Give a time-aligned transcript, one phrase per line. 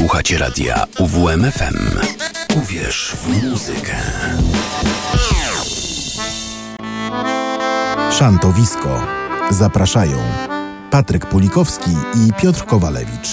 [0.00, 2.00] Słuchacie radia UWMFM.
[2.56, 3.96] Uwierz w muzykę.
[8.18, 9.06] Szantowisko.
[9.50, 10.18] Zapraszają
[10.90, 13.28] Patryk Pulikowski i Piotr Kowalewicz.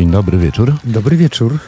[0.00, 0.72] Dzień dobry wieczór.
[0.84, 1.58] Dobry wieczór.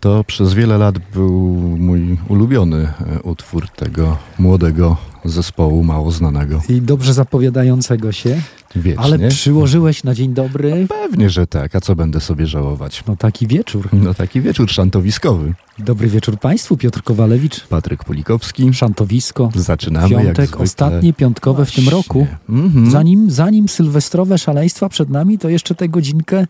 [0.00, 1.30] To przez wiele lat był
[1.78, 2.76] mój ulubiony
[3.16, 6.62] e, utwór tego młodego zespołu, mało znanego.
[6.68, 8.40] I dobrze zapowiadającego się,
[8.76, 9.04] Wiecznie.
[9.04, 10.86] ale przyłożyłeś na dzień dobry.
[10.88, 13.04] Pewnie, że tak, a co będę sobie żałować?
[13.08, 13.88] No taki wieczór.
[13.92, 15.54] No taki wieczór szantowiskowy.
[15.78, 17.66] Dobry wieczór Państwu, Piotr Kowalewicz.
[17.66, 18.74] Patryk Pulikowski.
[18.74, 19.50] Szantowisko.
[19.54, 21.98] Zaczynamy Piątek, ostatnie piątkowe w tym Właśnie.
[22.02, 22.26] roku.
[22.48, 22.90] Mhm.
[22.90, 26.46] Zanim, zanim sylwestrowe szaleństwa przed nami, to jeszcze tę godzinkę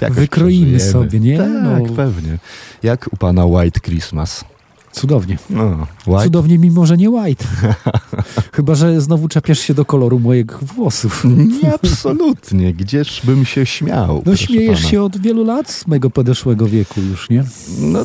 [0.00, 0.92] Jakoś wykroimy przeżyjemy.
[0.92, 1.38] sobie, nie?
[1.38, 1.48] Tak,
[1.88, 1.94] No.
[1.96, 2.38] pewnie.
[2.82, 4.44] Jak u pana White Christmas.
[4.92, 5.38] Cudownie.
[5.50, 5.86] No,
[6.22, 7.44] Cudownie, mimo że nie white.
[8.56, 11.24] Chyba, że znowu czepiasz się do koloru moich włosów.
[11.62, 12.74] Nie, absolutnie.
[12.74, 14.22] Gdzież bym się śmiał?
[14.26, 14.90] No śmiejesz pana.
[14.90, 17.44] się od wielu lat z mego podeszłego wieku już, nie?
[17.80, 18.02] No,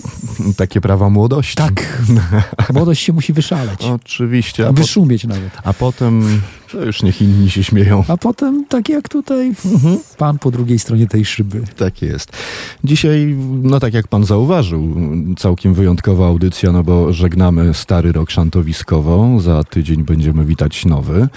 [0.58, 1.56] takie prawa młodości.
[1.56, 2.02] Tak.
[2.74, 3.84] Młodość się musi wyszaleć.
[3.84, 4.68] Oczywiście.
[4.68, 5.52] A, po, Wyszumieć nawet.
[5.64, 6.42] a potem
[6.74, 8.04] To już niech inni się śmieją.
[8.08, 9.52] A potem, tak jak tutaj,
[10.18, 11.62] pan po drugiej stronie tej szyby.
[11.78, 12.32] Tak jest.
[12.84, 14.96] Dzisiaj, no tak jak pan zauważył,
[15.38, 19.40] całkiem wyjątkowa audycja, no bo żegnamy stary rok szantowiskowo.
[19.40, 21.28] Za tydzień będziemy witać nowy.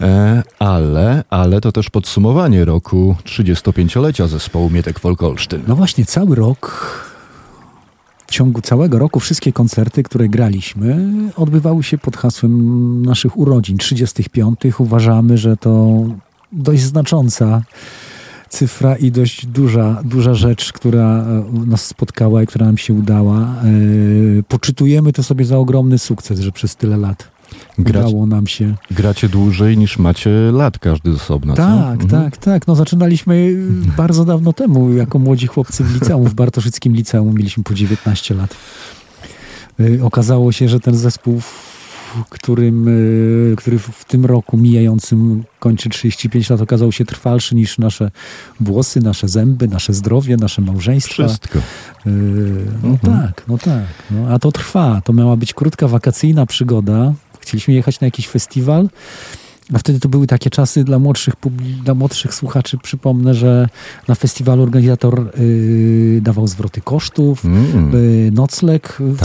[0.00, 5.62] E, ale, ale to też podsumowanie roku 35-lecia zespołu Mietek Folkolsztyn.
[5.68, 7.09] No właśnie, cały rok,
[8.30, 14.60] w ciągu całego roku wszystkie koncerty, które graliśmy, odbywały się pod hasłem naszych urodzin 35.
[14.78, 16.04] Uważamy, że to
[16.52, 17.62] dość znacząca
[18.48, 23.40] cyfra i dość duża, duża rzecz, która e, nas spotkała i która nam się udała.
[23.40, 27.28] E, Poczytujemy to sobie za ogromny sukces, że przez tyle lat
[27.78, 31.62] Grać, udało nam się gracie dłużej niż macie lat każdy z osobna, co?
[31.62, 32.08] Tak, Mhm.
[32.08, 32.66] tak, tak.
[32.66, 33.56] No zaczynaliśmy
[33.96, 37.34] bardzo dawno temu, jako młodzi chłopcy w liceum, w Bartoszyckim Liceum.
[37.34, 38.56] Mieliśmy po 19 lat.
[39.80, 41.40] Y, Okazało się, że ten zespół,
[42.30, 48.10] którym, y, który w tym roku mijającym kończy 35 lat, okazał się trwalszy niż nasze
[48.60, 51.14] włosy, nasze zęby, nasze zdrowie, nasze małżeństwa.
[51.28, 51.58] Wszystko.
[51.58, 51.62] Y,
[52.82, 53.18] No Mhm.
[53.22, 53.84] tak, no tak.
[54.10, 55.00] No, a to trwa.
[55.04, 57.12] To miała być krótka wakacyjna przygoda.
[57.50, 58.88] Chcieliśmy jechać na jakiś festiwal.
[59.74, 61.34] A wtedy to były takie czasy dla młodszych,
[61.84, 62.78] dla młodszych słuchaczy.
[62.78, 63.68] Przypomnę, że
[64.08, 67.94] na festiwalu organizator y, dawał zwroty kosztów, Mm.
[67.94, 69.18] y, nocleg w,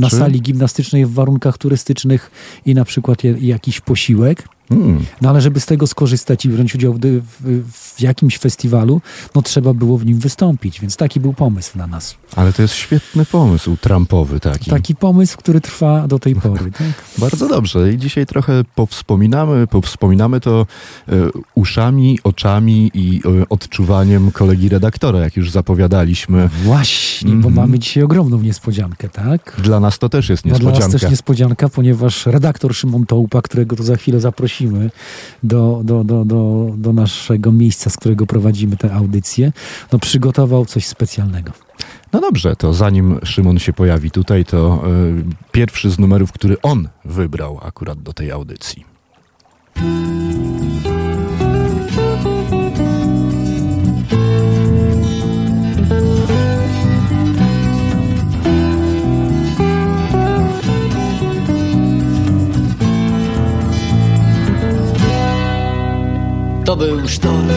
[0.00, 2.30] na sali gimnastycznej w warunkach turystycznych
[2.66, 4.48] i na przykład je, jakiś posiłek.
[4.70, 5.04] Mm.
[5.20, 9.00] No ale żeby z tego skorzystać i wziąć udział w, w, w jakimś festiwalu,
[9.34, 12.14] no trzeba było w nim wystąpić, więc taki był pomysł na nas.
[12.36, 14.70] Ale to jest świetny pomysł, Trumpowy taki.
[14.70, 16.70] Taki pomysł, który trwa do tej pory.
[16.78, 16.86] Tak?
[17.18, 17.92] Bardzo dobrze.
[17.92, 20.66] I dzisiaj trochę powspominamy, powspominamy to
[21.08, 21.12] e,
[21.54, 26.48] uszami, oczami i e, odczuwaniem kolegi redaktora, jak już zapowiadaliśmy.
[26.64, 27.54] Właśnie, bo Mhm.
[27.54, 29.56] mamy dzisiaj ogromną niespodziankę, tak?
[29.64, 30.98] Dla nas to też jest No dla nas niespodzianka.
[30.98, 34.53] też niespodzianka, ponieważ redaktor Szymon Tołpa, którego to za chwilę zaprosimy
[35.42, 39.52] do, do, do, do, do naszego miejsca, z którego prowadzimy tę audycję,
[39.92, 41.52] no przygotował coś specjalnego.
[42.12, 46.88] No dobrze, to zanim Szymon się pojawi tutaj, to e, pierwszy z numerów, który on
[47.04, 48.84] wybrał akurat do tej audycji.
[66.64, 67.48] To był sztorm.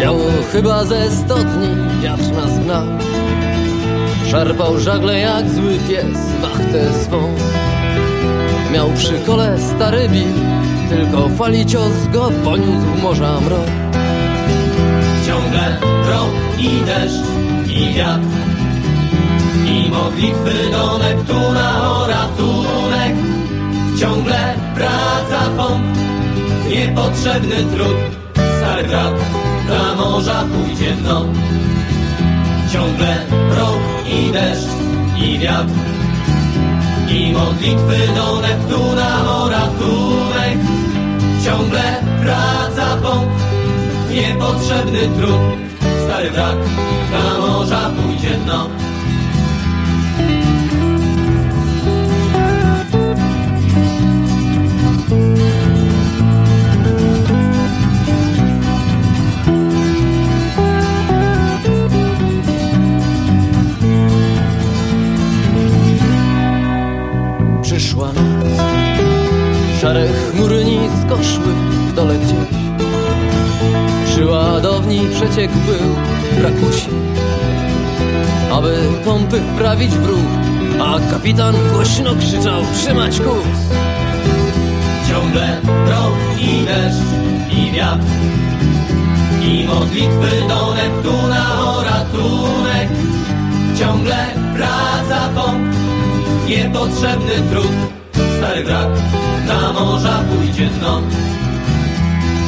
[0.00, 1.68] Miało chyba ze sto dni
[2.02, 2.86] Wiatr nas gnał
[4.30, 7.34] Szarpał żagle jak zły pies Wachtę swą.
[8.72, 10.34] Miał przy kole stary bil
[10.88, 13.70] Tylko fali cios go poniósł morza mrok.
[15.26, 17.26] Ciągle rok i deszcz
[17.68, 18.26] i wiatr
[19.66, 23.14] I modlitwy do Neptuna o ratunek.
[24.00, 26.09] Ciągle praca pomp
[26.70, 27.96] Niepotrzebny trud.
[28.58, 29.14] Stary brat
[29.66, 31.26] dla morza pójdzie w noc
[32.72, 33.26] Ciągle
[33.56, 34.68] rok i deszcz
[35.16, 35.72] i wiatr.
[37.08, 40.58] I modlitwy do Neptuna o ratunek.
[41.44, 43.30] Ciągle praca pomp
[44.10, 45.40] Niepotrzebny trud.
[46.04, 46.56] Stary wrak
[47.12, 48.89] na morza pójdzie dno
[69.80, 71.52] Szare chmury nisko szły
[71.88, 72.60] w dole gdzieś.
[74.06, 75.94] Przy ładowni przeciek był
[76.38, 76.92] brakło sił
[78.52, 80.30] Aby pompy wprawić w ruch.
[80.80, 83.60] A kapitan głośno krzyczał trzymać kurs.
[85.08, 87.06] Ciągle rok i deszcz
[87.52, 88.06] i wiatr
[89.42, 92.88] I modlitwy do Neptuna o ratunek.
[93.78, 95.74] Ciągle praca pomp
[96.48, 98.00] Niepotrzebny trud
[98.40, 98.88] Stary wrak
[99.46, 101.02] na morza pójdzie dno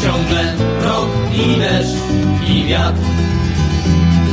[0.02, 0.44] Ciągle
[0.84, 1.96] rok i deszcz
[2.49, 3.00] i wiatr.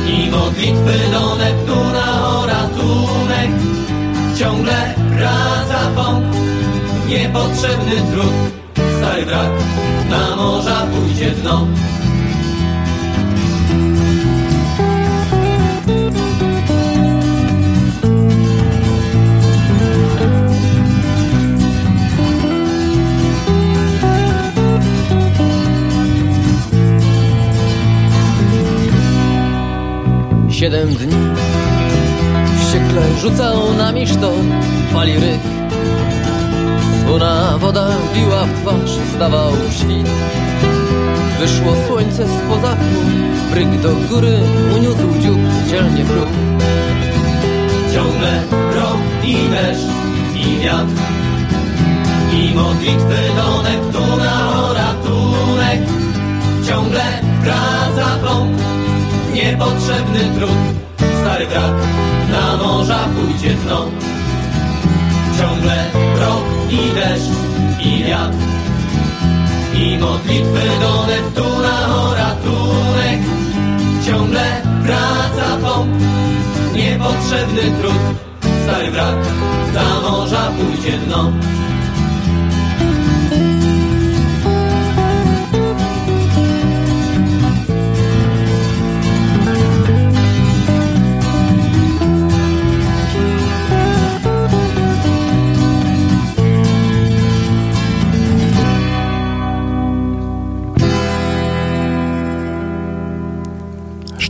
[0.06, 3.50] I modlitwy do Neptuna o ratunek.
[4.38, 6.24] Ciągle praca pomp
[7.08, 8.34] Niepotrzebny trud.
[8.98, 9.52] Stary wrak
[10.10, 11.66] na morza pójdzie dno
[30.60, 31.16] Siedem dni.
[32.58, 34.52] Wściekle rzucał nami sztorm
[34.92, 35.40] Fali ryk.
[37.10, 40.08] Czerwona woda biła w twarz, zdawał świt.
[41.40, 43.04] Wyszło słońce spoza chmur
[43.50, 44.38] Bryk do góry
[44.76, 45.38] uniósł dziób
[45.70, 46.28] dzielnie próg
[47.94, 48.42] Ciągle
[48.74, 49.86] rok i deszcz
[50.34, 50.92] i wiatr
[52.32, 55.80] I modlitwy do Neptuna o ratunek.
[56.68, 57.04] Ciągle
[57.44, 58.56] praca plon,
[59.32, 60.60] niepotrzebny trud.
[61.20, 61.74] Stary wrak
[62.32, 63.86] na morza pójdzie dno.
[65.38, 65.84] Ciągle
[66.20, 67.30] rok i deszcz
[67.80, 68.36] i wiatr.
[69.74, 73.20] I modlitwy do Neptuna o ratunek.
[74.06, 75.90] Ciągle praca pomp.
[76.74, 78.02] Niepotrzebny trud.
[78.62, 79.16] Stary wrak
[79.74, 81.32] na morza pójdzie dno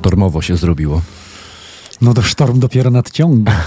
[0.00, 1.02] Sztormowo się zrobiło.
[2.00, 3.64] No to sztorm dopiero nadciąga.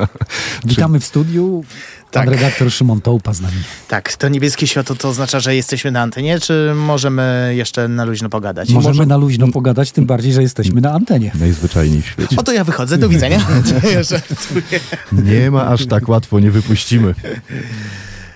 [0.64, 1.64] Witamy w studiu.
[2.12, 2.34] Pan Tak.
[2.34, 3.54] redaktor Szymon Tołpa z nami.
[3.88, 8.28] Tak, to niebieskie światło to oznacza, że jesteśmy na antenie, czy możemy jeszcze na luźno
[8.28, 8.68] pogadać?
[8.70, 11.32] Możemy Może- na luźno pogadać, tym bardziej, że jesteśmy na antenie.
[11.40, 12.36] Najzwyczajniej w świecie.
[12.36, 13.46] O to ja wychodzę, do widzenia.
[15.12, 17.14] Nie ma aż tak łatwo, nie wypuścimy.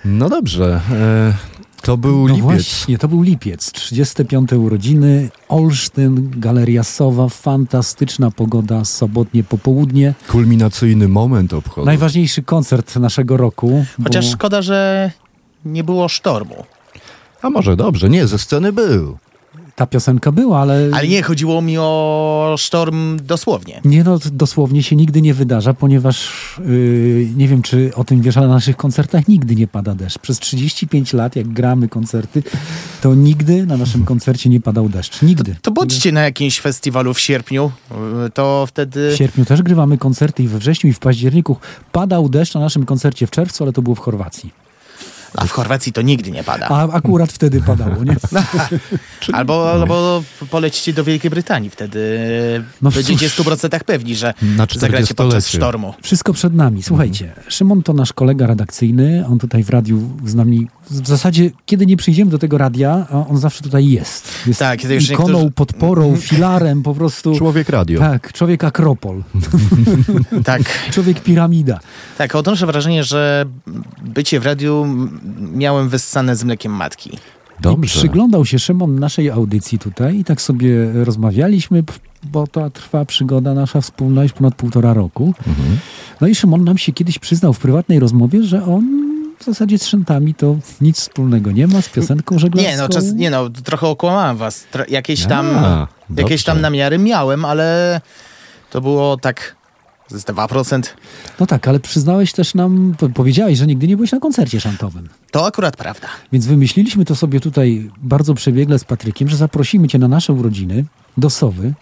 [0.05, 0.81] No dobrze.
[0.93, 1.50] E,
[1.83, 2.43] to był No lipiec.
[2.43, 4.53] właśnie, to był lipiec, 35.
[4.53, 10.15] urodziny, Olsztyn, Galeria Sowa, fantastyczna pogoda, sobotnie popołudnie.
[10.29, 11.85] Kulminacyjny moment obchodu.
[11.87, 13.85] Najważniejszy koncert naszego roku.
[14.05, 15.11] Chociaż bo szkoda, że
[15.65, 16.65] nie było sztormu.
[17.43, 19.19] A może dobrze, nie, ze sceny był.
[19.81, 20.91] Ta piosenka była, ale...
[20.93, 23.81] Ale nie, chodziło mi o sztorm dosłownie.
[23.85, 26.29] Nie no, dosłownie się nigdy nie wydarza, ponieważ
[26.67, 30.19] yy, nie wiem, czy o tym wiesz, ale na naszych koncertach nigdy nie pada deszcz.
[30.19, 32.43] Przez 35 lat, jak gramy koncerty,
[33.01, 35.23] to nigdy na naszym koncercie nie padał deszcz.
[35.23, 35.57] Nigdy.
[35.63, 37.71] To bądźcie na jakimś festiwalu w sierpniu,
[38.27, 39.13] y, to wtedy...
[39.15, 41.57] W sierpniu też grywamy koncerty i we wrześniu i w październiku
[41.93, 44.60] padał deszcz na naszym koncercie w czerwcu, ale to było w Chorwacji.
[45.35, 46.67] A w Chorwacji to nigdy nie pada.
[46.69, 48.17] A akurat wtedy padało, nie?
[49.33, 52.19] Albo, albo polecicie do Wielkiej Brytanii, wtedy
[52.83, 53.47] No będziecie w cóż.
[53.47, 55.59] 100% pewni, że Na zagracie podczas 40-lecie.
[55.59, 55.95] sztormu.
[56.03, 56.83] Wszystko przed nami.
[56.83, 59.25] Słuchajcie, Szymon to nasz kolega redakcyjny.
[59.31, 60.69] On tutaj w radiu z nami.
[60.91, 64.29] W zasadzie, kiedy nie przyjdziemy do tego radia, on zawsze tutaj jest.
[64.47, 67.35] Jest Tak, kiedy już ikoną, niektórzy- podporą, filarem, po prostu.
[67.39, 68.01] Człowiek radio.
[68.01, 69.23] Tak, człowiek akropol,
[70.45, 70.63] Tak,
[70.95, 71.81] człowiek piramida.
[72.19, 73.47] tak, odnoszę wrażenie, że
[74.05, 74.87] bycie w radiu
[75.53, 77.11] miałem wyssane z mlekiem matki.
[77.15, 77.99] I Dobrze.
[77.99, 81.85] przyglądał się Szymon naszej audycji tutaj i tak sobie rozmawialiśmy,
[82.23, 85.35] bo to trwa przygoda nasza wspólna już ponad półtora roku.
[85.47, 85.79] Mhm.
[86.21, 89.01] No i Szymon nam się kiedyś przyznał w prywatnej rozmowie, że on
[89.39, 92.73] w zasadzie z szętami to nic wspólnego nie ma z piosenką żeglarską.
[92.73, 94.65] Nie no, czas, nie no, trochę okłamałem was.
[94.71, 95.87] Tro, jakieś tam, A,
[96.17, 98.01] jakieś tam namiary miałem, ale
[98.71, 99.57] to było tak
[100.11, 100.83] z 2%.
[101.41, 105.09] No tak, ale przyznałeś też nam, po- powiedziałeś, że nigdy nie byłeś na koncercie szantowym.
[105.31, 106.09] To akurat prawda.
[106.33, 110.85] Więc wymyśliliśmy to sobie tutaj bardzo przebiegle z Patrykiem, że zaprosimy cię na nasze urodziny
[111.19, 111.73] do Sowy,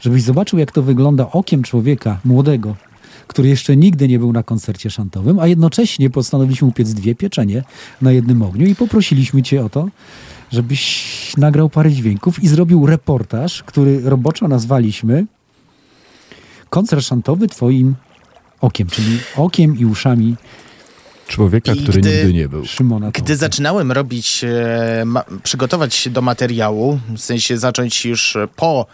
[0.00, 2.76] żebyś zobaczył, jak to wygląda okiem człowieka młodego,
[3.26, 7.64] który jeszcze nigdy nie był na koncercie szantowym, a jednocześnie postanowiliśmy upiec dwie pieczenie
[8.02, 9.88] na jednym ogniu i poprosiliśmy cię o to,
[10.52, 15.26] żebyś nagrał parę dźwięków i zrobił reportaż, który roboczo nazwaliśmy
[16.72, 17.94] koncert szantowy twoim
[18.60, 20.36] okiem, czyli okiem i uszami
[21.28, 22.66] Człowieka, I który gdy- nigdy nie był.
[22.66, 23.10] Szymona.
[23.10, 28.86] Gdy zaczynałem robić, e, ma, przygotować się do materiału, w sensie zacząć już po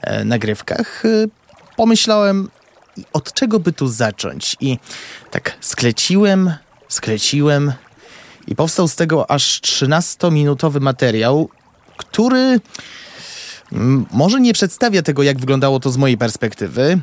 [0.00, 1.08] e, nagrywkach, e,
[1.76, 2.48] pomyślałem,
[3.12, 4.56] od czego by tu zacząć?
[4.60, 4.78] I
[5.30, 6.52] tak skleciłem,
[6.88, 7.72] skleciłem
[8.46, 11.48] i powstał z tego aż 13-minutowy materiał,
[11.96, 12.60] który
[14.12, 17.00] może nie przedstawia tego, jak wyglądało to z mojej perspektywy,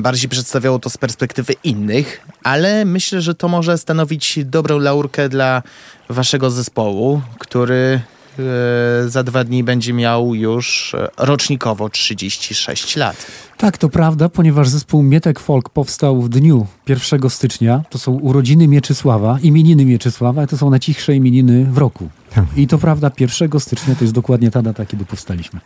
[0.00, 5.62] bardziej przedstawiało to z perspektywy innych, ale myślę, że to może stanowić dobrą laurkę dla
[6.08, 8.00] waszego zespołu, który
[8.38, 13.26] e, za dwa dni będzie miał już e, rocznikowo 36 lat.
[13.56, 17.82] Tak, to prawda, ponieważ zespół Mietek Folk powstał w dniu 1 stycznia.
[17.90, 22.08] To są urodziny Mieczysława, imieniny Mieczysława, to są najcichsze imieniny w roku.
[22.56, 25.60] I to prawda, 1 stycznia to jest dokładnie ta data, kiedy powstaliśmy.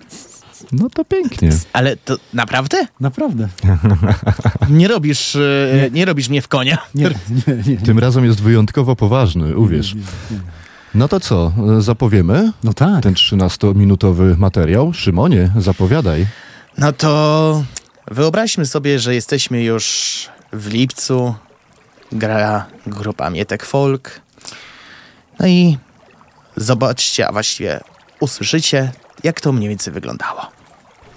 [0.80, 1.50] No to pięknie.
[1.72, 2.86] Ale to naprawdę?
[3.00, 3.48] Naprawdę.
[4.70, 6.78] Nie robisz, e, nie robisz mnie w konia.
[6.94, 7.76] Nie, nie, nie.
[7.76, 9.94] Tym razem jest wyjątkowo poważny, uwierz.
[10.94, 13.02] No to co, e, zapowiemy No tak.
[13.02, 14.92] ten 13-minutowy materiał?
[14.92, 16.26] Szymonie, zapowiadaj.
[16.78, 17.64] No to
[18.10, 21.34] wyobraźmy sobie, że jesteśmy już w lipcu.
[22.12, 24.20] Gra grupa Mietek Folk.
[25.40, 25.78] No i
[26.56, 27.80] zobaczcie, a właściwie
[28.20, 28.92] usłyszycie,
[29.24, 30.40] jak to mniej więcej wyglądało.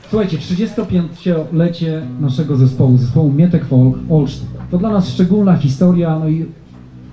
[0.10, 4.48] Słuchajcie, 35-lecie naszego zespołu, zespołu Mietek Folk Olsztyn.
[4.72, 6.46] To dla nas szczególna historia, no i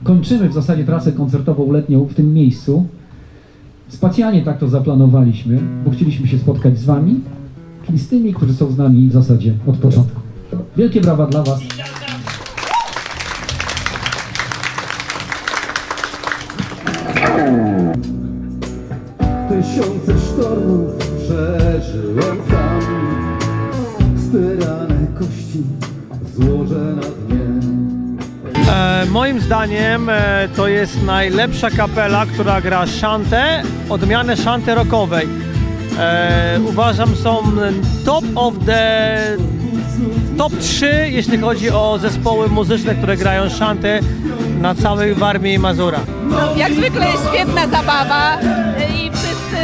[0.04, 2.86] kończymy w zasadzie trasę koncertową letnią w tym miejscu.
[3.88, 7.20] Specjalnie tak to zaplanowaliśmy, bo chcieliśmy się spotkać z wami,
[7.86, 10.20] czyli z tymi, którzy są z nami w zasadzie od początku.
[10.76, 11.60] Wielkie brawa dla was.
[19.48, 22.53] Tysiące sztormów przeżyłem
[25.18, 25.62] kości
[26.36, 27.44] złożę na dnie
[28.68, 35.28] E, moim zdaniem e, to jest najlepsza kapela, która gra szantę, odmianę szanty rockowej.
[35.98, 37.42] E, uważam są
[38.04, 39.18] top of the
[40.38, 44.00] top 3, jeśli chodzi o zespoły muzyczne, które grają szantę
[44.60, 46.00] na całej Warmii i Mazura.
[46.30, 48.42] No, jak zwykle jest świetna zabawa y,
[48.84, 49.60] i wszyscy,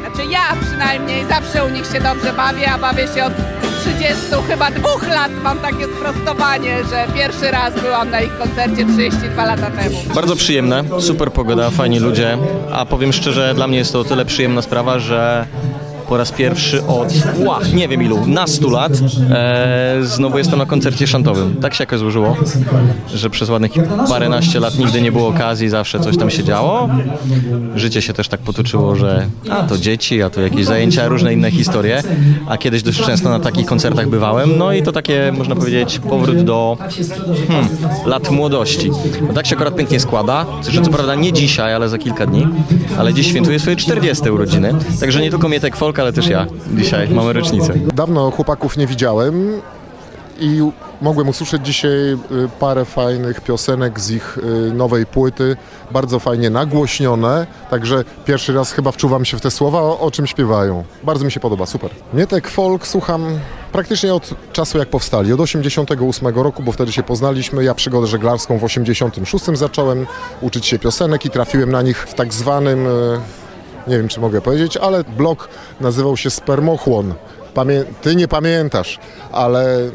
[0.00, 3.32] znaczy ja przynajmniej zawsze u nich się dobrze bawię, a bawię się od
[4.04, 9.44] 30, chyba dwóch lat mam takie sprostowanie, że pierwszy raz byłam na ich koncercie 32
[9.44, 9.96] lata temu.
[10.14, 12.38] Bardzo przyjemne, super pogoda, fajni ludzie,
[12.72, 15.46] a powiem szczerze, dla mnie jest to o tyle przyjemna sprawa, że
[16.08, 17.08] po raz pierwszy od,
[17.44, 18.92] ła, nie wiem ilu, na 100 lat
[19.30, 21.56] e, znowu jestem na koncercie szantowym.
[21.56, 22.36] Tak się jakoś złożyło,
[23.14, 23.72] że przez ładnych
[24.08, 26.88] paręnaście lat nigdy nie było okazji, zawsze coś tam się działo.
[27.76, 31.50] Życie się też tak potoczyło, że a to dzieci, a to jakieś zajęcia, różne inne
[31.50, 32.02] historie,
[32.48, 36.42] a kiedyś dość często na takich koncertach bywałem, no i to takie, można powiedzieć, powrót
[36.42, 36.76] do
[37.48, 37.68] hmm,
[38.06, 38.90] lat młodości.
[39.28, 42.46] No tak się akurat pięknie składa, że co prawda nie dzisiaj, ale za kilka dni,
[42.98, 46.46] ale dziś świętuję swoje 40 urodziny, także nie tylko Mietek Folk, ale też ja
[46.76, 47.74] dzisiaj mamy rocznicę.
[47.94, 49.60] Dawno chłopaków nie widziałem
[50.40, 50.60] i
[51.00, 52.16] mogłem usłyszeć dzisiaj y,
[52.60, 55.56] parę fajnych piosenek z ich y, nowej płyty,
[55.90, 60.26] bardzo fajnie nagłośnione, także pierwszy raz chyba wczuwam się w te słowa, o, o czym
[60.26, 60.84] śpiewają.
[61.02, 61.90] Bardzo mi się podoba, super.
[62.14, 63.38] Mietek Folk słucham
[63.72, 67.64] praktycznie od czasu jak powstali, od 88 roku, bo wtedy się poznaliśmy.
[67.64, 70.06] Ja przygodę żeglarską w 86 zacząłem
[70.40, 73.20] uczyć się piosenek i trafiłem na nich w tak zwanym, y,
[73.86, 75.48] nie wiem czy mogę powiedzieć, ale blog
[75.80, 77.14] nazywał się Spermochłon.
[77.54, 78.98] Pamię ty nie pamiętasz,
[79.32, 79.90] ale y,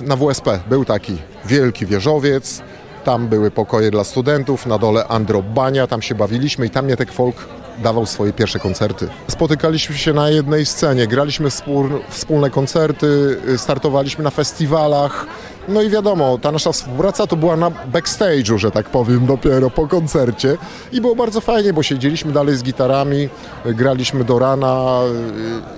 [0.00, 2.62] na WSP był taki wielki wieżowiec,
[3.04, 7.36] tam były pokoje dla studentów, na dole Androbania, tam się bawiliśmy i tam Mietek Folk
[7.82, 9.08] dawał swoje pierwsze koncerty.
[9.28, 15.26] Spotykaliśmy się na jednej scenie, graliśmy wspól, wspólne koncerty, y, startowaliśmy na festiwalach.
[15.68, 19.88] No i wiadomo, ta nasza współpraca to była na backstage'u, że tak powiem, dopiero po
[19.88, 20.56] koncercie.
[20.92, 23.28] I było bardzo fajnie, bo siedzieliśmy dalej z gitarami,
[23.64, 25.00] graliśmy do rana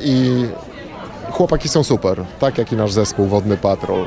[0.01, 0.47] y, i
[1.31, 4.07] chłopaki są super, tak jak i nasz zespół Wodny Patrol.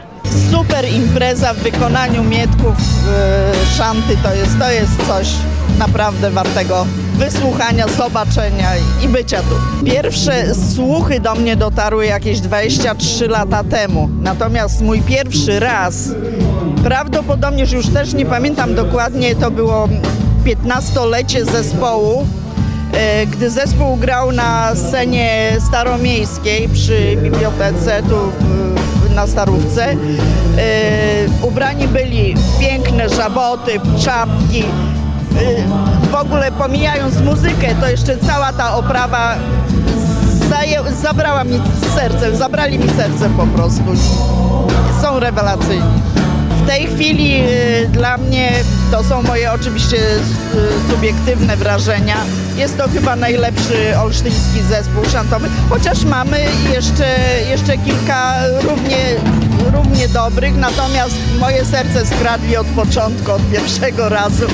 [0.52, 5.28] Super impreza w wykonaniu Mietków yy, Szanty to jest, to jest coś
[5.78, 6.86] naprawdę wartego
[7.18, 8.70] wysłuchania, zobaczenia
[9.04, 9.86] i bycia tu.
[9.86, 16.10] Pierwsze słuchy do mnie dotarły jakieś 23 lata temu, natomiast mój pierwszy raz,
[16.84, 19.90] prawdopodobnie, już też nie pamiętam dokładnie, to było
[20.46, 22.26] 15-lecie zespołu,
[22.94, 28.32] e, gdy zespół grał na scenie staromiejskiej przy bibliotece tu
[29.16, 29.86] na Starówce.
[29.86, 29.96] E,
[31.42, 33.72] Ubrani byli w piękne żaboty,
[34.06, 34.64] czapki.
[36.12, 39.36] W ogóle pomijając muzykę, to jeszcze cała ta oprawa
[40.50, 41.62] zaję, zabrała mi
[41.96, 43.84] serce, zabrali mi serce po prostu.
[45.02, 46.02] Są rewelacyjni.
[46.64, 47.44] W tej chwili
[47.84, 48.52] y, dla mnie,
[48.92, 52.16] to są moje oczywiście s- subiektywne wrażenia,
[52.58, 56.40] jest to chyba najlepszy olsztyński zespół szantowy, chociaż mamy
[56.74, 57.06] jeszcze,
[57.50, 58.98] jeszcze kilka równie,
[59.74, 64.46] równie dobrych, natomiast moje serce skradli od początku, od pierwszego razu,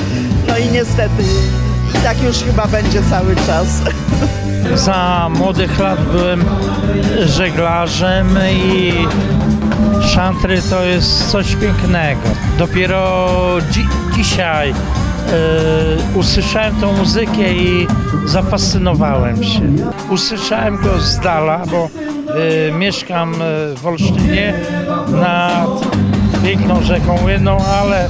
[0.54, 1.22] no i niestety
[1.94, 3.66] i tak już chyba będzie cały czas.
[4.74, 6.44] Za młodych lat byłem
[7.26, 8.92] żeglarzem i
[10.06, 12.20] szantry to jest coś pięknego.
[12.58, 13.28] Dopiero
[13.70, 14.74] dzi- dzisiaj e,
[16.18, 17.86] usłyszałem tą muzykę i
[18.24, 19.60] zafascynowałem się.
[20.10, 21.88] Usłyszałem go z dala, bo
[22.68, 23.36] e, mieszkam e,
[23.76, 24.54] w Olsztynie
[25.12, 25.68] nad
[26.44, 28.08] piękną rzeką Łyną, ale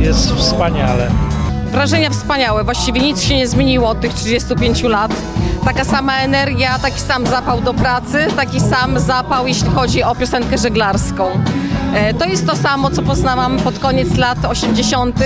[0.00, 1.33] jest wspaniale.
[1.74, 5.12] Wrażenia wspaniałe, właściwie nic się nie zmieniło od tych 35 lat.
[5.64, 10.58] Taka sama energia, taki sam zapał do pracy, taki sam zapał, jeśli chodzi o piosenkę
[10.58, 11.26] żeglarską.
[11.94, 15.16] E, To jest to samo, co poznałam pod koniec lat 80.,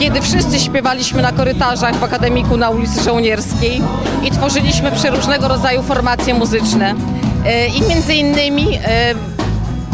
[0.00, 3.82] kiedy wszyscy śpiewaliśmy na korytarzach w akademiku na ulicy Żołnierskiej
[4.24, 6.94] i tworzyliśmy przeróżnego rodzaju formacje muzyczne.
[7.46, 9.14] E, I między innymi e,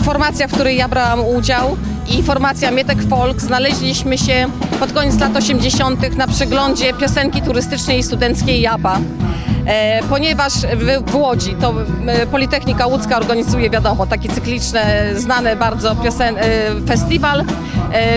[0.04, 1.76] formacja, w której ja brałam udział
[2.10, 4.46] i formacja Mietek Folk znaleźliśmy się
[4.80, 6.16] pod koniec lat 80.
[6.16, 8.98] na przeglądzie piosenki turystycznej i studenckiej Japa.
[9.66, 11.74] E, ponieważ w, Łodzi to
[12.06, 14.80] e, Politechnika Łódzka organizuje, wiadomo, taki cykliczny,
[15.14, 16.42] znany bardzo piosen, e,
[16.86, 17.44] festiwal.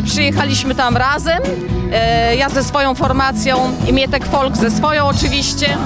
[0.06, 1.40] Przyjechaliśmy tam razem,
[2.38, 3.58] ja ze swoją formacją
[3.90, 5.78] i Mietek Folk ze swoją oczywiście.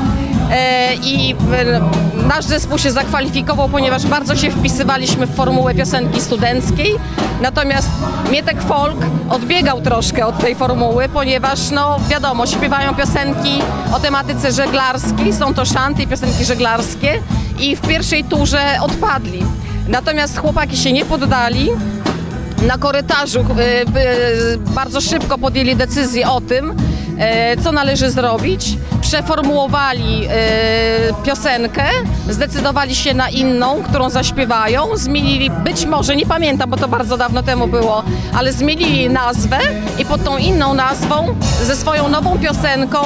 [0.51, 1.81] E, I e,
[2.27, 6.95] nasz zespół się zakwalifikował, ponieważ bardzo się wpisywaliśmy w formułę piosenki studenckiej.
[7.41, 7.89] Natomiast
[8.31, 8.97] Mietek Folk
[9.29, 13.62] odbiegał troszkę od tej formuły, ponieważ no wiadomo, śpiewają piosenki
[13.93, 17.21] o tematyce żeglarskiej, są to szanty i piosenki żeglarskie
[17.60, 19.43] i w pierwszej turze odpadli.
[19.88, 21.69] Natomiast chłopaki się nie poddali,
[22.67, 23.45] na korytarzu e,
[24.58, 26.73] bardzo szybko podjęli decyzję o tym,
[27.63, 28.77] co należy zrobić.
[29.15, 30.28] Przeformułowali
[31.23, 31.84] piosenkę,
[32.30, 34.97] zdecydowali się na inną, którą zaśpiewają.
[34.97, 39.60] Zmienili, być może, nie pamiętam, bo to bardzo dawno temu było, ale zmienili nazwę
[39.99, 42.97] i pod tą inną nazwą, ze swoją nową piosenką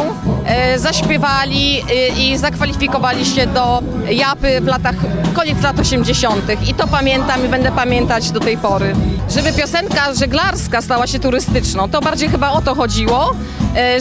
[0.77, 1.83] zaśpiewali
[2.17, 4.95] i zakwalifikowali się do Japy w latach,
[5.33, 6.41] koniec lat 80.
[6.69, 8.95] I to pamiętam i będę pamiętać do tej pory.
[9.29, 13.35] Żeby piosenka żeglarska stała się turystyczną, to bardziej chyba o to chodziło,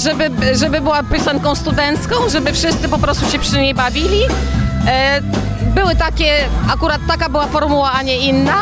[0.03, 4.21] żeby, żeby była piosenką studencką, żeby wszyscy po prostu się przy niej bawili.
[5.75, 6.35] Były takie,
[6.73, 8.57] akurat taka była formuła, a nie inna.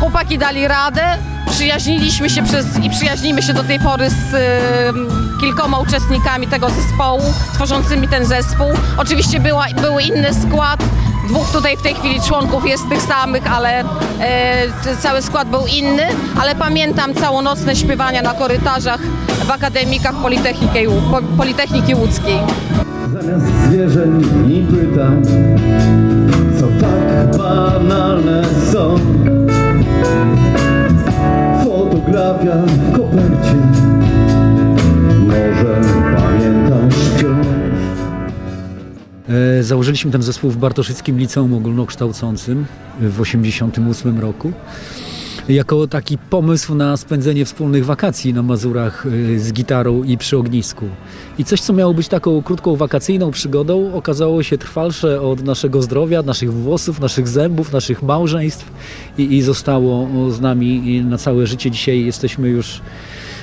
[0.00, 1.02] Chłopaki dali radę,
[1.50, 7.22] przyjaźniliśmy się przez, i przyjaźnimy się do tej pory z y, kilkoma uczestnikami tego zespołu,
[7.54, 8.66] tworzącymi ten zespół.
[8.96, 10.80] Oczywiście była, był inny skład,
[11.30, 13.80] dwóch tutaj w tej chwili członków jest tych samych, ale
[14.20, 16.02] e, cały skład był inny,
[16.40, 19.00] ale pamiętam całonocne śpiewania na korytarzach
[19.46, 20.78] w akademikach Politechniki,
[21.36, 22.38] Politechniki Łódzkiej.
[23.12, 25.22] Zamiast zwierzeń i pytań,
[26.60, 28.98] co tak banalne są.
[31.64, 33.56] Fotografia w kopercie,
[35.26, 36.09] może
[39.60, 42.66] Założyliśmy ten zespół w Bartoszyckim Liceum Ogólnokształcącym
[43.00, 44.52] w 1988 roku.
[45.48, 50.88] Jako taki pomysł na spędzenie wspólnych wakacji na Mazurach e, z gitarą i przy ognisku.
[51.38, 56.22] I coś, co miało być taką krótką wakacyjną przygodą, okazało się trwalsze od naszego zdrowia,
[56.22, 58.72] naszych włosów, naszych zębów, naszych małżeństw
[59.18, 61.70] i, i zostało z nami na całe życie.
[61.70, 62.80] Dzisiaj jesteśmy już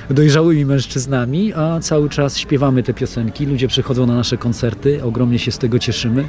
[0.09, 3.45] dojrzałymi mężczyznami, a cały czas śpiewamy te piosenki.
[3.45, 6.27] Ludzie przychodzą na nasze koncerty, ogromnie się z tego cieszymy.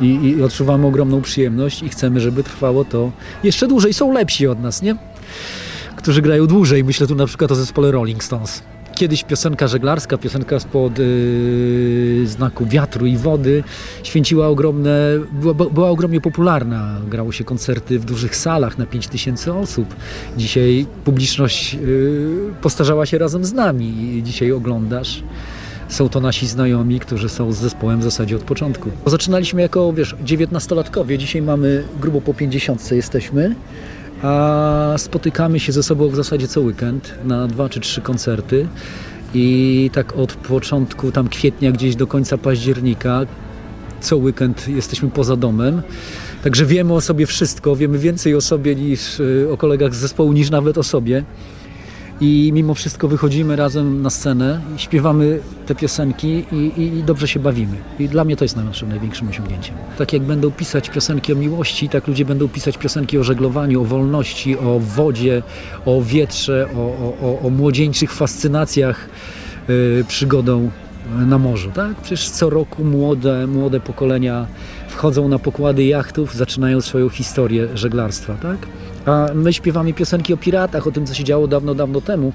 [0.00, 3.94] I, I odczuwamy ogromną przyjemność i chcemy, żeby trwało to jeszcze dłużej.
[3.94, 4.96] Są lepsi od nas, nie?
[5.96, 6.84] Którzy grają dłużej.
[6.84, 8.62] Myślę tu na przykład o zespole Rolling Stones.
[8.98, 13.64] Kiedyś piosenka żeglarska, piosenka spod yy, znaku wiatru i wody
[14.02, 14.90] święciła ogromne,
[15.32, 16.96] była, była ogromnie popularna.
[17.10, 19.94] Grało się koncerty w dużych salach na 5000 osób.
[20.36, 25.22] Dzisiaj publiczność yy, postarzała się razem z nami dzisiaj oglądasz.
[25.88, 28.90] Są to nasi znajomi, którzy są z zespołem w zasadzie od początku.
[29.06, 33.54] Zaczynaliśmy jako, wiesz, 19-latkowie, dzisiaj mamy grubo po 50 jesteśmy,
[34.22, 38.68] a spotykamy się ze sobą w zasadzie co weekend na dwa czy trzy koncerty
[39.34, 43.26] i tak od początku tam kwietnia gdzieś do końca października
[44.00, 45.82] co weekend jesteśmy poza domem.
[46.42, 50.32] Także wiemy o sobie wszystko, wiemy więcej o sobie niż y, o kolegach z zespołu
[50.32, 51.24] niż nawet o sobie
[52.20, 57.76] i mimo wszystko wychodzimy razem na scenę, śpiewamy te piosenki i, i, dobrze się bawimy.
[57.98, 59.76] I dla mnie to jest naszym największym osiągnięciem.
[59.98, 63.84] Tak jak będą pisać piosenki o miłości, tak ludzie będą pisać piosenki o żeglowaniu, o
[63.84, 65.42] wolności, o wodzie,
[65.86, 66.78] o wietrze, o,
[67.22, 69.08] o, o młodzieńczych fascynacjach
[69.68, 70.70] yy, przygodą
[71.26, 71.70] na morzu.
[71.74, 71.96] Tak?
[71.96, 74.46] Przecież co roku młode, młode pokolenia
[74.88, 78.34] wchodzą na pokłady jachtów, zaczynają swoją historię żeglarstwa.
[78.34, 78.56] Tak?
[79.08, 82.32] A my śpiewamy piosenki o piratach, o tym, co się działo dawno, dawno temu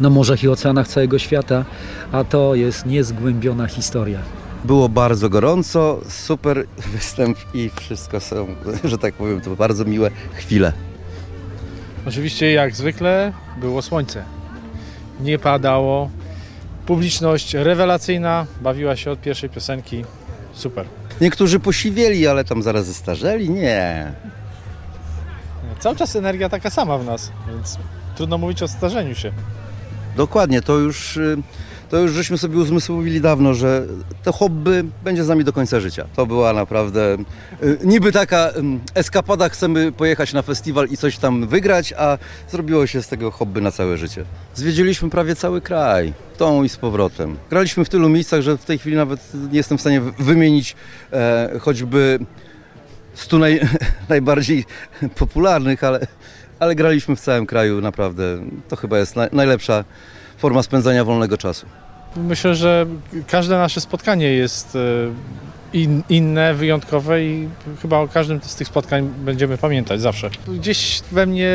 [0.00, 1.64] na morzach i oceanach całego świata,
[2.12, 4.18] a to jest niezgłębiona historia.
[4.64, 8.46] Było bardzo gorąco, super występ i wszystko są,
[8.84, 10.72] że tak powiem, to bardzo miłe chwile.
[12.06, 14.24] Oczywiście jak zwykle było słońce.
[15.20, 16.10] Nie padało.
[16.86, 20.04] Publiczność rewelacyjna, bawiła się od pierwszej piosenki.
[20.52, 20.86] Super.
[21.20, 23.50] Niektórzy posiwieli, ale tam zaraz zestarzeli.
[23.50, 24.12] Nie.
[25.80, 27.78] Cały czas energia taka sama w nas, więc
[28.16, 29.32] trudno mówić o starzeniu się.
[30.16, 31.36] Dokładnie, to już, y,
[31.90, 33.86] to już żeśmy sobie uzmysłowili dawno, że
[34.22, 36.06] to hobby będzie z nami do końca życia.
[36.16, 37.16] To była naprawdę
[37.62, 38.50] y, niby taka
[38.94, 42.18] eskapada, chcemy pojechać na festiwal i coś tam wygrać, a
[42.50, 44.24] zrobiło się z tego hobby na całe życie.
[44.54, 47.36] Zwiedziliśmy prawie cały kraj, tą i z powrotem.
[47.50, 50.76] Graliśmy w tylu miejscach, że w tej chwili nawet nie jestem w stanie wymienić
[51.12, 52.18] e, choćby
[53.22, 53.60] stu naj,
[54.08, 54.64] najbardziej
[55.18, 56.06] popularnych, ale,
[56.58, 58.38] ale graliśmy w całym kraju naprawdę.
[58.68, 59.84] To chyba jest naj, najlepsza
[60.38, 61.66] forma spędzania wolnego czasu.
[62.16, 62.86] Myślę, że
[63.26, 64.78] każde nasze spotkanie jest e,
[65.72, 67.48] in, inne, wyjątkowe i
[67.82, 70.30] chyba o każdym z tych spotkań będziemy pamiętać zawsze.
[70.48, 71.52] Gdzieś we mnie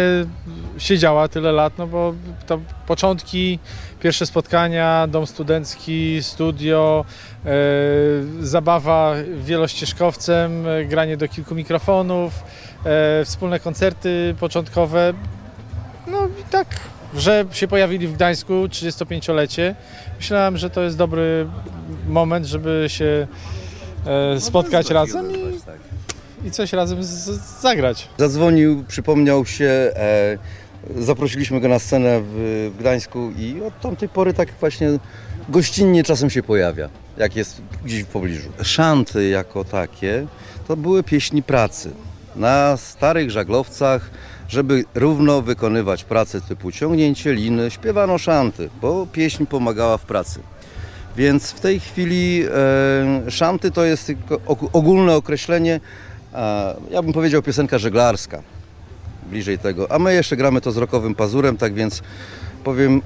[0.78, 2.14] siedziała tyle lat, no bo
[2.48, 3.60] to początki,
[4.00, 7.06] pierwsze spotkania, dom studencki, studio,
[8.42, 12.34] zabawa wielościeżkowcem, e, granie do kilku mikrofonów,
[12.86, 15.14] e, wspólne koncerty początkowe.
[16.08, 16.68] No i tak,
[17.18, 19.76] że się pojawili w Gdańsku 35-lecie.
[20.18, 21.48] Myślałem, że to jest dobry
[22.08, 23.28] moment, żeby się
[24.06, 28.10] e, spotkać razem i, i coś razem z, z, zagrać.
[28.18, 30.38] Zadzwonił, przypomniał się, e,
[30.96, 34.90] zaprosiliśmy go na scenę w, w Gdańsku i od tamtej pory tak właśnie
[35.50, 38.50] gościnnie czasem się pojawia, jak jest gdzieś w pobliżu.
[38.64, 40.28] Szanty jako takie
[40.68, 41.92] to były pieśni pracy.
[42.36, 44.10] Na starych żaglowcach,
[44.48, 50.40] żeby równo wykonywać pracę typu ciągnięcie liny, śpiewano szanty, bo pieśń pomagała w pracy.
[51.18, 52.44] Więc w tej chwili
[53.28, 54.12] e, szanty to jest
[54.74, 55.80] ogólne określenie,
[56.34, 58.42] e, ja bym powiedział piosenka żeglarska,
[59.30, 59.92] bliżej tego.
[59.92, 62.02] A my jeszcze gramy to z rokowym pazurem, tak więc
[62.64, 63.02] powiem,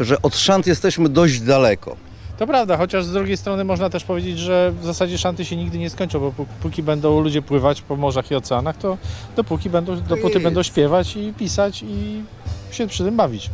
[0.00, 2.07] że od szant jesteśmy dość daleko.
[2.38, 5.78] To prawda, chociaż z drugiej strony można też powiedzieć, że w zasadzie szanty się nigdy
[5.78, 8.96] nie skończą, bo pó- póki będą ludzie pływać po morzach i oceanach, to
[9.36, 12.22] dopóki będą, dopóty będą śpiewać i pisać i
[12.70, 13.50] się przy tym bawić.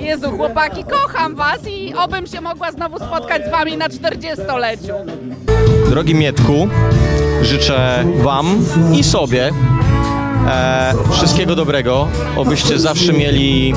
[0.00, 4.94] Jezu, chłopaki, kocham was i obym się mogła znowu spotkać z wami na 40-leciu.
[5.90, 6.68] Drogi Mietku,
[7.42, 8.64] życzę Wam
[8.98, 9.50] i sobie
[10.48, 13.74] e, wszystkiego dobrego, obyście zawsze mieli,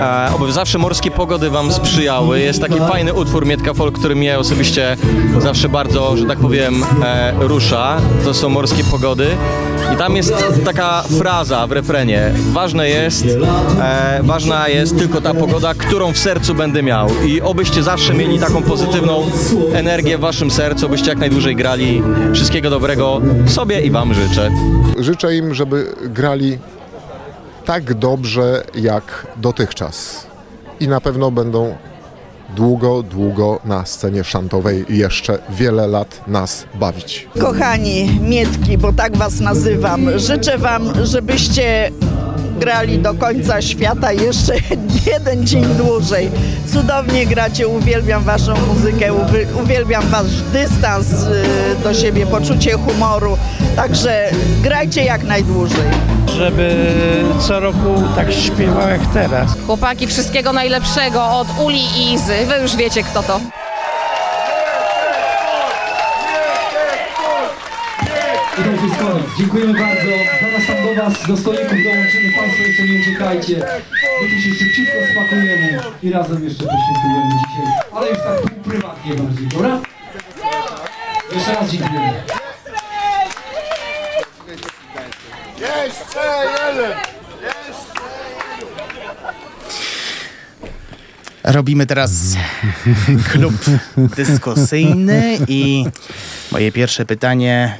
[0.00, 2.40] e, oby zawsze morskie pogody Wam sprzyjały.
[2.40, 4.96] Jest taki fajny utwór Mietka Folk, który mnie osobiście
[5.38, 7.96] zawsze bardzo, że tak powiem, e, rusza.
[8.24, 9.26] To są morskie pogody.
[9.94, 12.32] I tam jest taka fraza w refrenie.
[12.52, 13.24] Ważne jest,
[13.80, 17.08] e, ważna jest tylko ta pogoda, którą w sercu będę miał.
[17.26, 19.22] I obyście zawsze mieli taką pozytywną
[19.74, 22.02] energię w waszym sercu, byście jak najdłużej grali.
[22.34, 24.50] Wszystkiego dobrego sobie i wam życzę.
[24.98, 26.58] Życzę im, żeby grali
[27.64, 30.26] tak dobrze jak dotychczas.
[30.80, 31.74] I na pewno będą
[32.56, 37.28] długo, długo na scenie szantowej jeszcze wiele lat nas bawić.
[37.40, 41.90] Kochani Mietki, bo tak was nazywam, życzę wam, żebyście
[42.60, 44.52] grali do końca świata jeszcze
[45.12, 46.30] jeden dzień dłużej.
[46.72, 51.26] Cudownie gracie, uwielbiam waszą muzykę, uwi- uwielbiam wasz dystans y,
[51.84, 53.36] do siebie, poczucie humoru.
[53.76, 54.30] Także
[54.62, 55.84] grajcie jak najdłużej.
[56.36, 56.86] Żeby
[57.40, 59.50] co roku tak śpiewał jak teraz.
[59.66, 62.34] Chłopaki, wszystkiego najlepszego od Uli i Izy.
[62.46, 63.40] Wy już wiecie kto to.
[68.58, 69.25] I to już jest koniec.
[69.38, 70.10] Dziękujemy bardzo.
[70.40, 72.32] Zaraz tam do Was, do stolików dołączymy.
[72.38, 73.56] Państwo jeszcze nie uciekajcie.
[74.22, 77.66] My tu się szybciutko spakujemy i razem jeszcze poświętujemy dzisiaj.
[77.92, 79.80] Ale już tak tu prywatnie bardziej, dobra?
[81.34, 82.22] Jeszcze raz dziękujemy.
[85.60, 86.96] Jeszcze jeden!
[91.44, 92.36] Robimy teraz
[93.32, 93.54] klub
[94.16, 95.84] dyskusyjny i
[96.52, 97.78] moje pierwsze pytanie.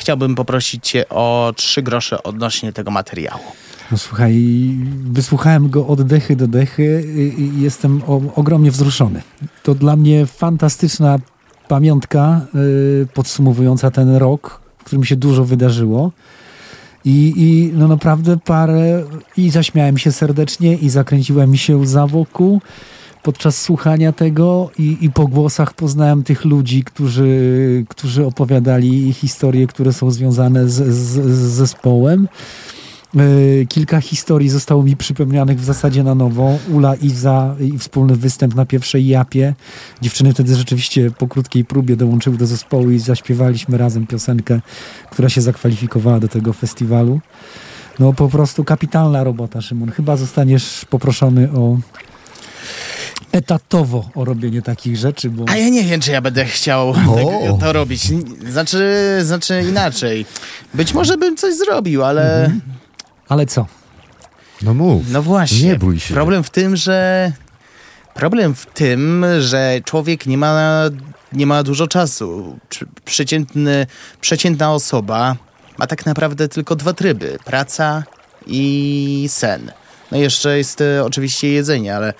[0.00, 3.42] Chciałbym poprosić Cię o trzy grosze odnośnie tego materiału.
[3.92, 4.34] No słuchaj,
[5.04, 7.04] wysłuchałem go od dechy do dechy
[7.38, 9.22] i jestem o, ogromnie wzruszony.
[9.62, 11.18] To dla mnie fantastyczna
[11.68, 16.12] pamiątka y, podsumowująca ten rok, w którym się dużo wydarzyło.
[17.04, 19.04] I, I no naprawdę parę
[19.36, 22.60] i zaśmiałem się serdecznie i zakręciła mi się łza wokół
[23.22, 29.92] podczas słuchania tego i, i po głosach poznałem tych ludzi, którzy, którzy opowiadali historie, które
[29.92, 32.28] są związane z, z, z zespołem.
[33.16, 36.58] E, Kilka historii zostało mi przypomnianych w zasadzie na nowo.
[36.72, 39.54] Ula, Iza i wspólny występ na pierwszej japie.
[40.00, 44.60] Dziewczyny wtedy rzeczywiście po krótkiej próbie dołączyły do zespołu i zaśpiewaliśmy razem piosenkę,
[45.10, 47.20] która się zakwalifikowała do tego festiwalu.
[47.98, 49.90] No po prostu kapitalna robota, Szymon.
[49.90, 51.78] Chyba zostaniesz poproszony o
[53.32, 55.44] etatowo o robienie takich rzeczy, bo...
[55.48, 58.02] A ja nie wiem, czy ja będę chciał tak, to robić.
[58.50, 60.26] Znaczy, znaczy inaczej.
[60.74, 62.50] Być może bym coś zrobił, ale.
[63.28, 63.66] Ale co?
[64.62, 65.10] No mów.
[65.10, 65.68] No właśnie.
[65.68, 66.14] Nie bój się.
[66.14, 67.32] Problem w tym, że.
[68.14, 70.82] Problem w tym, że człowiek nie ma,
[71.32, 72.58] nie ma dużo czasu.
[73.04, 73.86] Przeciętny,
[74.20, 75.36] przeciętna osoba
[75.78, 78.02] ma tak naprawdę tylko dwa tryby: praca
[78.46, 79.72] i sen.
[80.12, 82.14] No i jeszcze jest e, oczywiście jedzenie, ale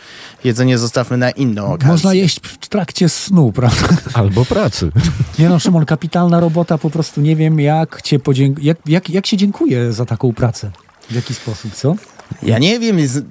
[0.45, 1.93] jedzenie zostawmy na inną okazję.
[1.93, 3.89] Można jeść w trakcie snu, prawda?
[4.15, 4.93] Albo pracy.
[5.39, 8.59] Nie no, Szymon, kapitalna robota, po prostu nie wiem, jak cię podzięk...
[8.63, 10.71] jak, jak, jak się dziękuje za taką pracę?
[11.11, 11.95] W jaki sposób, co?
[12.43, 13.23] Ja nie wiem, jest,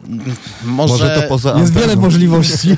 [0.64, 0.94] może...
[0.94, 2.78] Może to poza Jest wiele możliwości.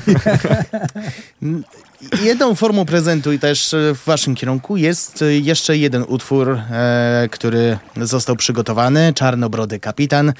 [2.22, 8.36] Jedną formą prezentu i też w waszym kierunku jest jeszcze jeden utwór, e, który został
[8.36, 10.32] przygotowany, Czarnobrody Kapitan.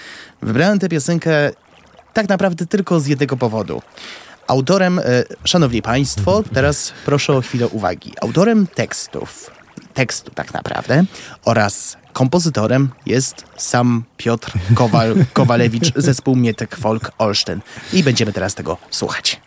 [0.42, 1.50] Wybrałem tę piosenkę
[2.12, 3.82] tak naprawdę tylko z jednego powodu.
[4.46, 5.02] Autorem, e,
[5.44, 8.12] szanowni państwo, teraz proszę o chwilę uwagi.
[8.20, 9.50] Autorem tekstów,
[9.94, 11.04] tekstu tak naprawdę
[11.44, 17.60] oraz kompozytorem jest sam Piotr Kowal, Kowalewicz, zespół Mietek Folk Olsztyn.
[17.92, 19.40] I będziemy teraz tego słuchać.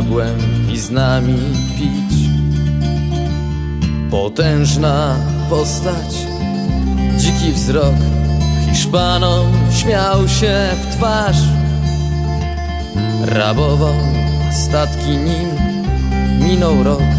[0.00, 0.38] Diabłem
[0.72, 1.38] i z nami
[1.78, 2.30] pić.
[4.10, 5.16] Potężna
[5.50, 6.26] postać,
[7.16, 7.94] dziki wzrok,
[8.70, 11.36] Hiszpanom śmiał się w twarz.
[13.24, 13.94] Rabował
[14.52, 15.50] statki nim,
[16.40, 17.10] minął rok,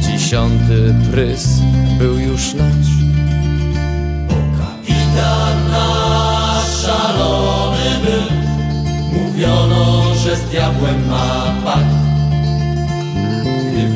[0.00, 1.48] dziesiąty prys
[1.98, 2.90] był już nasz.
[4.58, 8.38] Kapitan nasz szalony był
[9.38, 11.87] Mówiono, że z diabłem ma pakt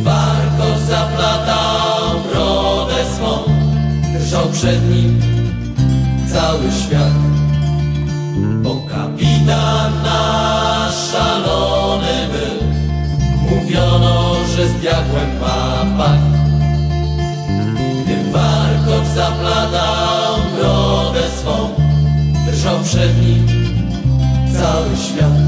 [0.04, 3.38] warkocz zaplatał brodę swą
[4.14, 5.20] Drżał przed nim
[6.32, 7.12] cały świat.
[8.62, 12.68] Bo kapitan nasz szalony był.
[13.50, 16.32] Mówiono, że z diabłem ma pakt
[18.04, 21.68] Gdy warkocz zaplatał brodę swą
[22.46, 23.46] Drżał przed nim
[24.52, 25.41] cały świat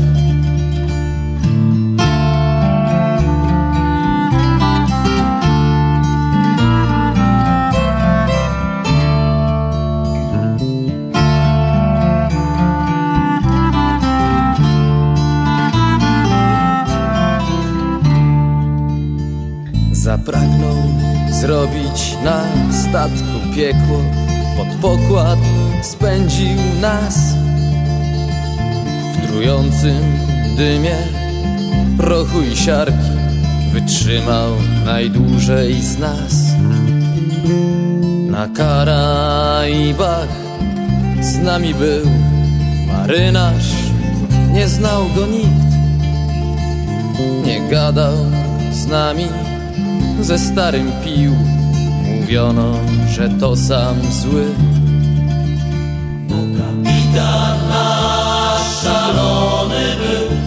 [22.95, 23.99] statku piekło
[24.57, 25.39] Pod pokład
[25.83, 27.19] spędził nas.
[29.15, 30.03] W trującym
[30.57, 30.97] dymie
[31.97, 33.11] prochu i siarki
[33.73, 34.51] Wytrzymał
[34.85, 36.35] najdłużej z nas.
[38.31, 40.29] Na Karaibach
[41.21, 42.07] z nami był
[42.87, 43.73] marynarz
[44.53, 45.75] Nie znał go nikt.
[47.45, 48.15] Nie gadał
[48.73, 49.27] z nami
[50.21, 51.54] ze starym pił
[52.35, 52.73] Mówiono,
[53.09, 54.45] że to sam zły.
[56.29, 60.39] Kapitan nasz szalony był.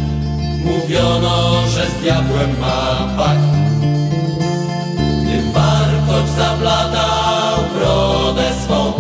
[0.66, 3.40] Mówiono, że z diabłem ma pakt
[5.22, 8.94] Gdy warkocz zaplatał brodę swą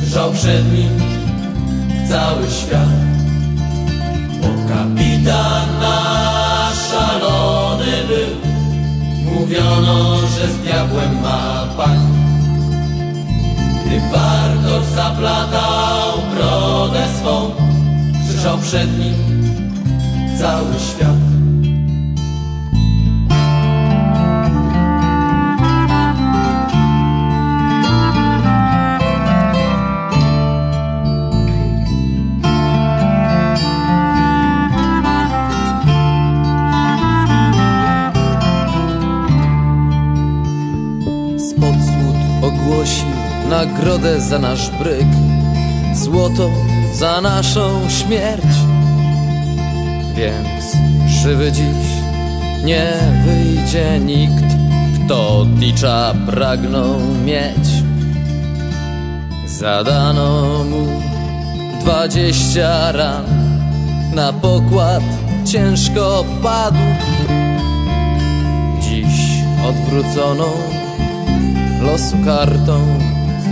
[0.00, 1.00] Drżał przed nim
[2.08, 2.98] cały świat.
[4.40, 8.48] Bo kapitan nasz szalony był.
[9.34, 12.07] Mówiono, że z diabłem ma pakt
[14.98, 17.50] zaplatał brodę swą
[18.28, 19.14] Drżał przed nim
[20.38, 21.27] cały świat
[43.58, 45.08] nagrodę za nasz bryk
[45.94, 46.50] Złoto
[46.92, 48.54] za naszą śmierć.
[50.16, 51.88] Więc żywy dziś
[52.64, 52.92] nie
[53.24, 54.44] wyjdzie nikt
[54.94, 57.68] Kto Ticza pragnął mieć.
[59.46, 60.86] Zadano mu
[61.80, 63.24] dwadzieścia ran
[64.14, 65.02] Na pokład
[65.44, 66.86] ciężko padł.
[68.80, 70.44] Dziś odwróconą
[71.80, 73.07] losu kartą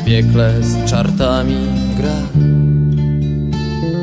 [0.07, 2.19] piekle z czartami gra.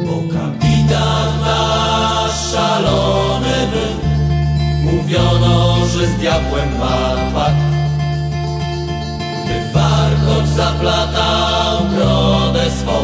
[0.05, 3.93] Bo kapitan nasz szalony był
[4.91, 7.63] Mówiono, że z diabłem ma pakt.
[9.45, 12.99] Gdy warkocz zaplatał brodę swą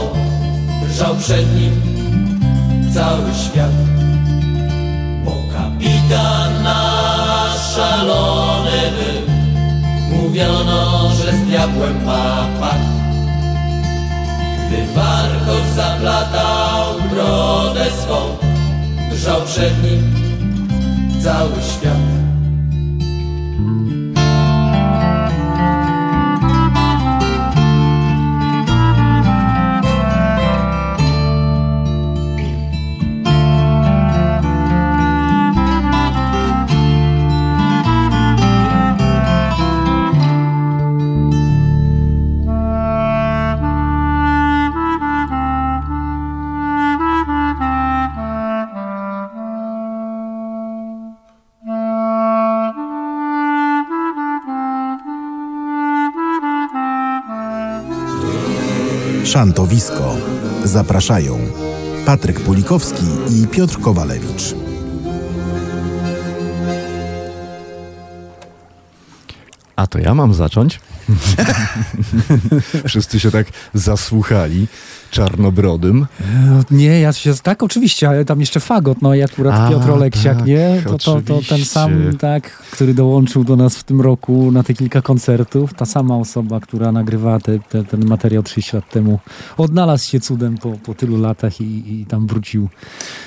[0.83, 1.81] Drżał przed nim
[2.93, 3.77] cały świat.
[5.25, 8.58] Bo kapitan nasz szalony
[10.29, 12.89] Mówiono, że z diabłem ma pakt
[14.67, 18.37] Gdy warkocz zaplatał brodę swą
[19.11, 20.13] Drżał przed nim
[21.23, 22.28] cały świat
[59.29, 60.15] Szantowisko.
[60.63, 61.39] Zapraszają
[62.05, 64.55] Patryk Pulikowski i Piotr Kowalewicz.
[69.75, 70.79] A to ja mam zacząć?
[72.87, 74.67] Wszyscy się tak zasłuchali
[75.09, 76.07] czarnobrodym.
[76.45, 79.91] No, nie, ja się, tak oczywiście, ale tam jeszcze fagot, no i akurat A, Piotr
[79.91, 80.81] Oleksiak, tak, nie?
[80.83, 84.73] To, to, to ten sam, tak, który dołączył do nas w tym roku na te
[84.73, 89.19] kilka koncertów, ta sama osoba, która nagrywała te, te, ten materiał 30 lat temu,
[89.57, 92.69] odnalazł się cudem po, po tylu latach i, i tam wrócił.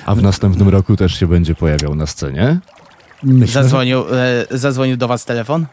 [0.05, 2.59] A w następnym roku też się będzie pojawiał na scenie?
[3.23, 3.99] Myślę, że, Zadzwonił,
[4.51, 5.65] e, zadzwonił do was telefon?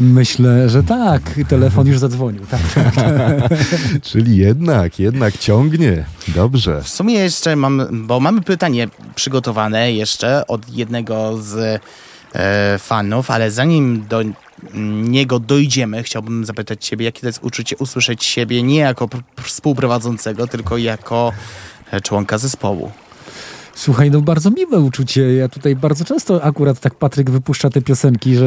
[0.00, 3.58] Myślę, że tak, telefon już zadzwonił, tak, tak.
[4.10, 6.04] Czyli jednak, jednak ciągnie.
[6.28, 6.82] Dobrze.
[6.82, 11.80] W sumie jeszcze mam, bo mamy pytanie przygotowane jeszcze od jednego z
[12.34, 14.22] e, fanów, ale zanim do
[15.02, 20.46] niego dojdziemy, chciałbym zapytać Ciebie, jakie to jest uczucie usłyszeć siebie nie jako pr- współprowadzącego,
[20.46, 21.32] tylko jako
[21.90, 22.90] e, członka zespołu.
[23.78, 25.34] Słuchaj, no bardzo miłe uczucie.
[25.34, 28.46] Ja tutaj bardzo często akurat tak Patryk wypuszcza te piosenki, że...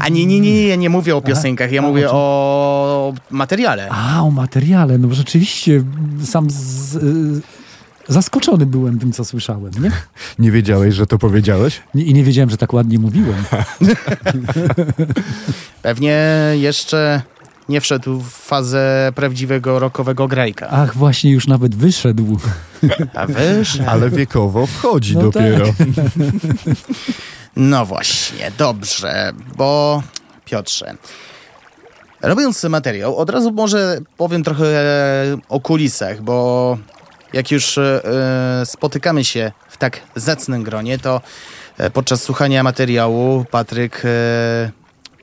[0.00, 3.14] A nie, nie, nie, nie, ja nie mówię o piosenkach, ja A, mówię o o
[3.30, 3.88] materiale.
[3.90, 4.98] A, o materiale.
[4.98, 5.82] No rzeczywiście
[6.24, 7.40] sam z, y,
[8.08, 9.90] zaskoczony byłem tym, co słyszałem, nie?
[10.38, 11.82] Nie wiedziałeś, że to powiedziałeś?
[11.94, 13.44] Nie- I nie wiedziałem, że tak ładnie mówiłem.
[15.82, 17.22] Pewnie jeszcze
[17.68, 20.68] nie wszedł w fazę prawdziwego rockowego grajka.
[20.70, 22.38] Ach, właśnie już nawet wyszedł.
[23.14, 23.78] A wiesz?
[23.86, 25.66] Ale wiekowo wchodzi No dopiero.
[25.66, 25.76] tak.
[27.56, 30.02] No właśnie, dobrze, bo
[30.44, 30.94] Piotrze,
[32.22, 34.66] robiąc materiał, od razu może powiem trochę
[35.48, 36.78] o kulisach, bo
[37.32, 38.02] jak już e,
[38.64, 41.20] spotykamy się w tak zacnym gronie, to
[41.78, 44.70] e, podczas słuchania materiału Patryk e,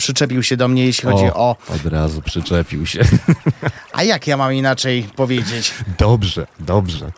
[0.06, 1.56] przyczepił się do mnie, jeśli chodzi o...
[1.76, 3.02] Od razu przyczepił się.
[3.94, 5.74] A jak ja mam inaczej powiedzieć?
[5.98, 7.12] Dobrze, dobrze.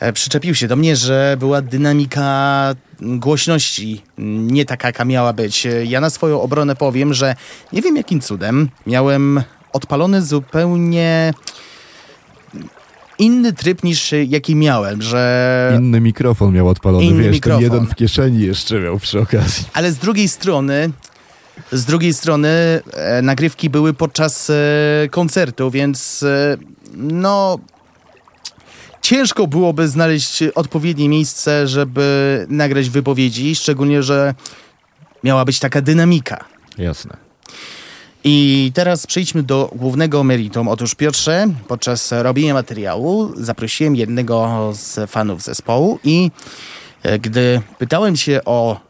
[0.00, 2.70] E, Przyczepił się do mnie, że była dynamika
[3.00, 5.66] głośności nie taka, jaka miała być.
[5.66, 7.36] E, Ja na swoją obronę powiem, że
[7.72, 9.42] nie wiem jakim cudem miałem
[9.72, 11.34] odpalony zupełnie
[13.18, 15.72] inny tryb niż jaki miałem, że...
[15.80, 17.62] Inny mikrofon miał odpalony, Inny wiesz, mikrofon.
[17.64, 19.64] ten jeden w kieszeni jeszcze miał przy okazji.
[19.72, 20.90] Ale z drugiej strony,
[21.72, 22.48] z drugiej strony
[22.92, 24.54] e, nagrywki były podczas e,
[25.10, 26.56] koncertu, więc e,
[26.96, 27.58] no
[29.02, 34.34] ciężko byłoby znaleźć odpowiednie miejsce, żeby nagrać wypowiedzi, szczególnie, że
[35.24, 36.44] miała być taka dynamika.
[36.78, 37.16] Jasne.
[38.26, 40.68] I teraz przejdźmy do głównego meritum.
[40.68, 46.30] Otóż Piotrze, podczas robienia materiału zaprosiłem jednego z fanów zespołu i
[47.02, 48.80] e, gdy pytałem się o,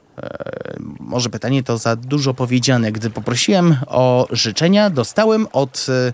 [1.01, 6.13] może pytanie to za dużo powiedziane, gdy poprosiłem o życzenia, dostałem od, e,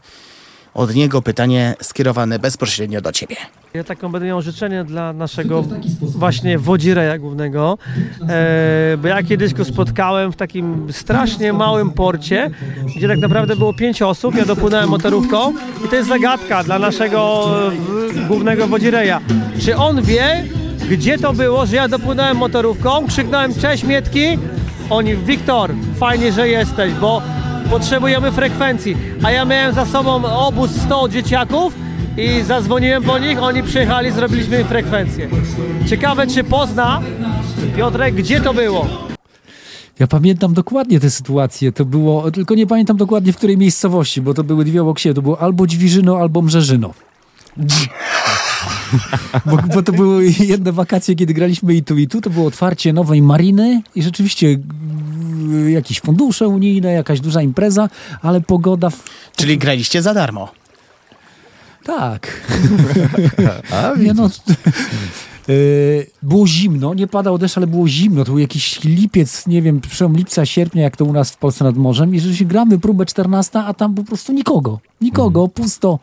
[0.75, 3.37] od niego pytanie skierowane bezpośrednio do ciebie.
[3.75, 5.65] Ja taką będę miał życzenie dla naszego
[6.01, 7.79] właśnie wodzireja głównego,
[8.29, 12.51] e, bo ja kiedyś go spotkałem w takim strasznie małym porcie,
[12.97, 15.55] gdzie tak naprawdę było pięć osób, ja dopłynąłem motorówką
[15.87, 17.51] i to jest zagadka dla naszego
[18.17, 19.21] e, głównego wodzireja.
[19.61, 20.45] Czy on wie,
[20.89, 24.39] gdzie to było, że ja dopłynąłem motorówką, krzyknąłem cześć Mietki,
[24.91, 27.23] oni Wiktor, fajnie, że jesteś, bo
[27.71, 31.75] potrzebujemy frekwencji, a ja miałem za sobą obóz 100 dzieciaków,
[32.17, 35.29] i zadzwoniłem po nich, oni przyjechali, zrobiliśmy im frekwencję.
[35.89, 37.03] Ciekawe, czy pozna
[37.77, 38.87] Piotrek, gdzie to było?
[39.99, 41.73] Ja pamiętam dokładnie tę sytuację.
[41.73, 45.15] To było, tylko nie pamiętam dokładnie w której miejscowości, bo to były dwie obok siebie.
[45.15, 46.95] To było albo Dźwiżyno, albo Mrzeżyno.
[49.47, 52.21] bo, bo to były jedne wakacje, kiedy graliśmy i tu, i tu.
[52.21, 54.59] To było otwarcie nowej mariny i rzeczywiście
[55.69, 57.89] jakieś fundusze unijne, jakaś duża impreza,
[58.23, 58.91] ale pogoda...
[58.91, 59.03] W...
[59.37, 60.49] Czyli graliście za darmo.
[61.85, 62.41] Tak.
[64.05, 64.31] nie no,
[66.23, 68.25] było zimno, nie padał deszcz, ale było zimno.
[68.25, 71.65] To był jakiś lipiec, nie wiem, przełom lipca, sierpnia, jak to u nas w Polsce
[71.65, 72.15] nad morzem.
[72.15, 74.81] I rzeczywiście gramy próbę 14, a tam po prostu nikogo.
[75.01, 75.99] Nikogo, pusto.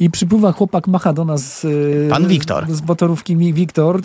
[0.00, 1.64] I przypływa chłopak, macha do nas...
[1.64, 2.74] y, Pan Wiktor.
[2.74, 4.02] Z motorówki mi Wiktor.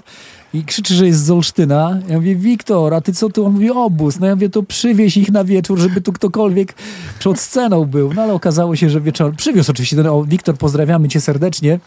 [0.54, 2.00] I krzyczy, że jest z Olsztyna.
[2.08, 3.46] Ja mówię, Wiktor, a ty co tu?
[3.46, 4.20] On mówi, obóz.
[4.20, 6.74] No ja mówię, to przywieź ich na wieczór, żeby tu ktokolwiek
[7.20, 8.14] przed sceną był.
[8.14, 9.36] No ale okazało się, że wieczorem...
[9.36, 10.08] Przywiózł oczywiście ten...
[10.08, 11.80] O, Wiktor, pozdrawiamy cię serdecznie.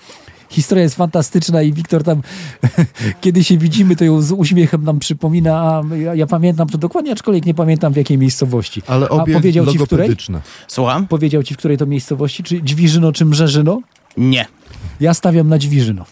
[0.53, 2.23] Historia jest fantastyczna i Wiktor tam,
[3.21, 7.13] kiedy się widzimy, to ją z uśmiechem nam przypomina, a ja, ja pamiętam to dokładnie,
[7.13, 8.83] aczkolwiek nie pamiętam w jakiej miejscowości.
[8.87, 10.17] Ale a obie powiedział ci w której?
[10.69, 11.07] Słucham?
[11.07, 12.43] Powiedział ci w której to miejscowości?
[12.43, 13.81] Czy Dźwiżyno, czy Mrzeżyno?
[14.17, 14.47] Nie.
[15.01, 16.05] Ja stawiam na Dźwiżyno.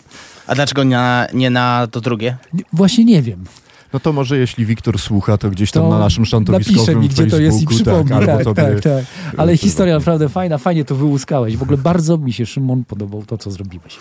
[0.46, 2.36] A dlaczego nie na, nie na to drugie?
[2.72, 3.44] Właśnie nie wiem.
[3.92, 7.08] No to może jeśli Wiktor słucha, to gdzieś tam To na naszym szantowiskowym Napisze mi,
[7.08, 8.12] gdzie to jest i przypomni.
[8.12, 9.04] albo Tak, tobie- tak, tak.
[9.36, 11.56] Ale historia naprawdę fajna, fajnie to wyłuskałeś.
[11.56, 13.98] W ogóle bardzo mi się, Szymon, podobał to, co zrobiłeś.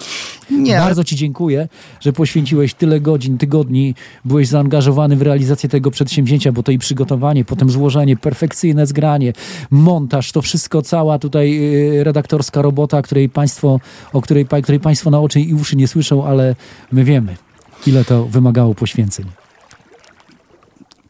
[0.51, 1.67] Nie, Bardzo ci dziękuję,
[1.99, 7.45] że poświęciłeś tyle godzin, tygodni, byłeś zaangażowany w realizację tego przedsięwzięcia, bo to i przygotowanie,
[7.45, 9.33] potem złożenie, perfekcyjne zgranie,
[9.71, 11.59] montaż, to wszystko, cała tutaj
[11.99, 13.79] y, redaktorska robota, której państwo,
[14.13, 16.55] o której, której państwo na oczy i uszy nie słyszą, ale
[16.91, 17.37] my wiemy,
[17.87, 19.25] ile to wymagało poświęceń.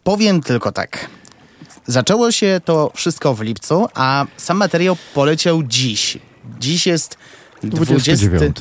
[0.03, 1.09] Powiem tylko tak.
[1.87, 6.17] Zaczęło się to wszystko w lipcu, a sam materiał poleciał dziś.
[6.59, 7.17] Dziś jest
[7.63, 8.15] 20.
[8.15, 8.57] 29.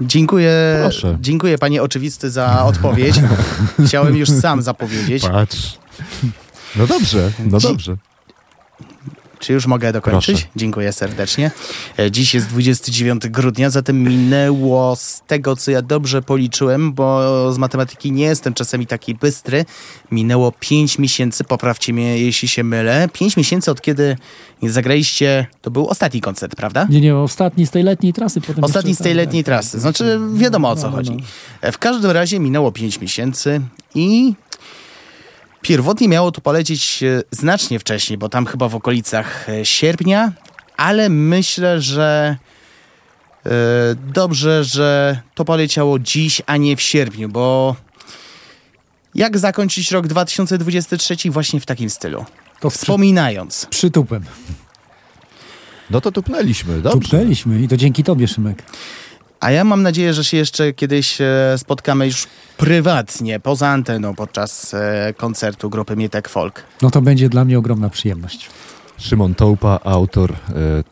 [0.00, 1.18] Dziękuję, Proszę.
[1.20, 3.14] dziękuję panie oczywisty za odpowiedź.
[3.86, 5.22] Chciałem już sam zapowiedzieć.
[5.22, 5.78] Patrz.
[6.76, 7.96] No dobrze, no dobrze.
[9.38, 10.36] Czy już mogę dokończyć?
[10.36, 10.48] Proszę.
[10.56, 11.50] Dziękuję serdecznie.
[11.98, 17.58] E, Dziś jest 29 grudnia, zatem minęło z tego, co ja dobrze policzyłem, bo z
[17.58, 19.64] matematyki nie jestem czasami taki bystry.
[20.12, 23.08] Minęło 5 miesięcy, poprawcie mnie, jeśli się mylę.
[23.12, 24.16] 5 miesięcy od kiedy
[24.62, 26.86] zagraliście, to był ostatni koncert, prawda?
[26.90, 28.40] Nie, nie, ostatni z tej letniej trasy.
[28.40, 29.72] Potem Ostatni z tej letniej tak, trasy.
[29.72, 29.80] tak.
[29.80, 31.10] Znaczy, wiadomo o co No, no, chodzi.
[31.12, 31.18] no.
[31.60, 33.60] E, W każdym razie minęło 5 miesięcy
[33.94, 34.34] i
[35.68, 40.32] pierwotnie miało to polecieć e, znacznie wcześniej, bo tam chyba w okolicach e, sierpnia,
[40.76, 42.36] ale myślę, że
[43.46, 43.50] e,
[44.14, 47.76] dobrze, że to poleciało dziś, a nie w sierpniu, bo
[49.14, 52.24] jak zakończyć rok 2023 właśnie w takim stylu?
[52.60, 53.66] To Wspominając.
[53.70, 54.24] Przytupem.
[55.90, 57.00] No to tupnęliśmy, dobrze.
[57.00, 58.62] Tupnęliśmy i to dzięki tobie, Szymek.
[59.40, 62.26] A ja mam nadzieję, że się jeszcze kiedyś e, spotkamy już
[62.56, 66.62] prywatnie, poza anteną, podczas e, koncertu grupy Mietek Folk.
[66.82, 68.50] No to będzie dla mnie ogromna przyjemność.
[68.98, 70.36] Szymon Tołpa, autor e,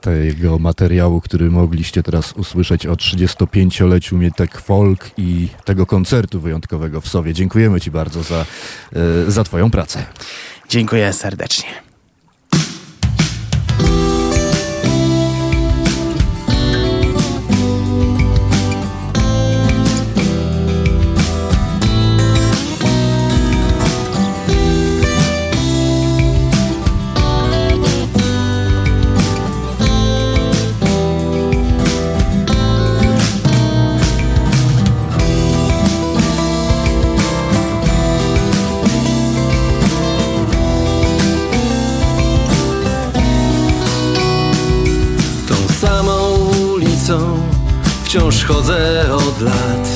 [0.00, 7.08] tego materiału, który mogliście teraz usłyszeć o 35-leciu Mietek Folk i tego koncertu wyjątkowego w
[7.08, 7.34] Sowie.
[7.34, 8.46] Dziękujemy Ci bardzo za,
[9.26, 10.06] e, za Twoją pracę.
[10.68, 11.68] Dziękuję serdecznie.
[48.06, 49.88] Wciąż chodzę od lat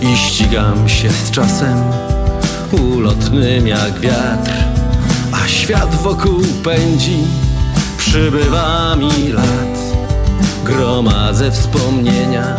[0.00, 1.82] i ścigam się z czasem
[2.72, 4.50] ulotnym jak wiatr,
[5.32, 7.24] a świat wokół pędzi,
[7.98, 9.78] przybywa mi lat.
[10.64, 12.56] Gromadzę wspomnienia,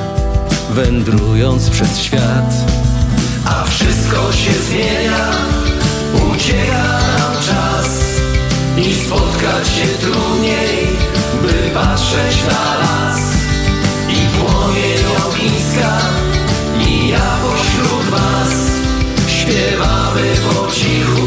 [0.69, 2.53] wędrując przez świat,
[3.45, 5.31] a wszystko się zmienia,
[6.33, 6.83] ucieka
[7.17, 7.89] nam czas
[8.77, 10.87] i spotkać się trudniej,
[11.41, 13.30] by patrzeć na las
[14.45, 15.97] płomień ogniska
[16.87, 18.53] i ja pośród was
[19.27, 21.21] śpiewamy po cichu.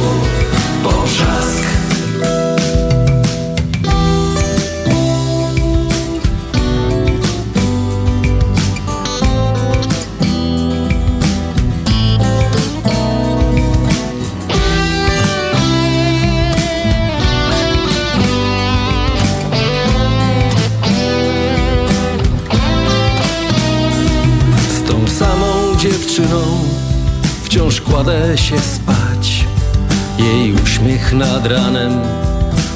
[1.45, 1.84] Z
[28.05, 29.45] kładę się spać
[30.19, 32.01] Jej uśmiech nad ranem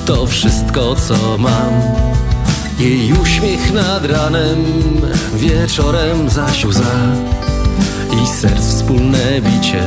[0.06, 1.72] to wszystko co mam.
[2.78, 4.64] Jej uśmiech nad ranem,
[5.34, 6.96] wieczorem zaś łza
[8.22, 9.82] i serc wspólne bicie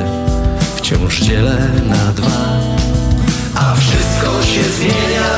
[0.76, 2.60] wciąż dzielę na dwa.
[3.56, 5.32] A wszystko się zmienia,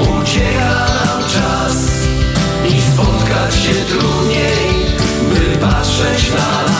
[0.00, 1.76] ucieka nam czas
[2.68, 4.86] i spotkać się trudniej,
[5.30, 6.77] by patrzeć na las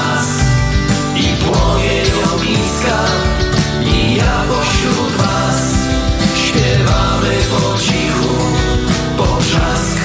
[7.51, 8.34] po cichu,
[9.16, 9.99] potrzask.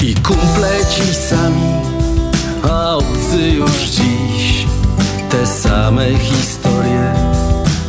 [0.00, 1.72] I kumple ci sami,
[2.70, 4.66] a obcy już dziś
[5.30, 7.14] te same historie,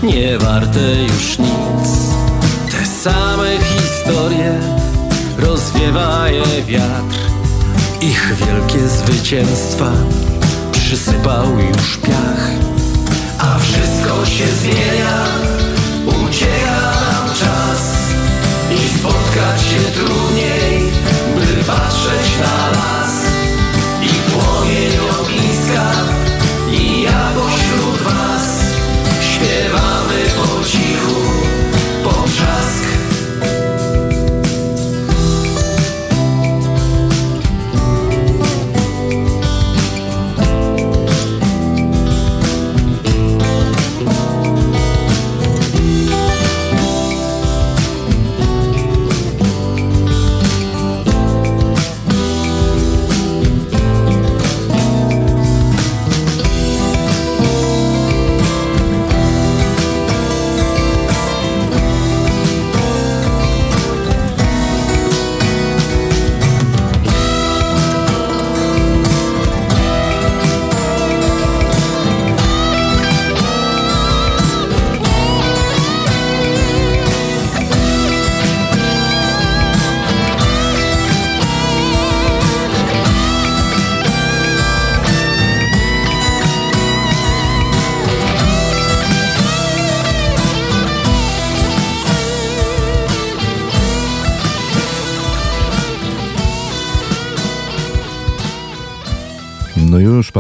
[0.04, 1.90] nie warte już nic.
[2.72, 4.60] Te same historie
[5.38, 7.20] rozwiewa je wiatr,
[8.02, 9.92] ich wielkie zwycięstwa
[10.72, 12.50] przysypał już piach.
[13.40, 13.60] A
[14.12, 15.26] wszystko się zmienia,
[16.06, 17.94] ucieka nam czas
[18.72, 20.92] i spotkać się trudniej,
[21.36, 23.31] by patrzeć na las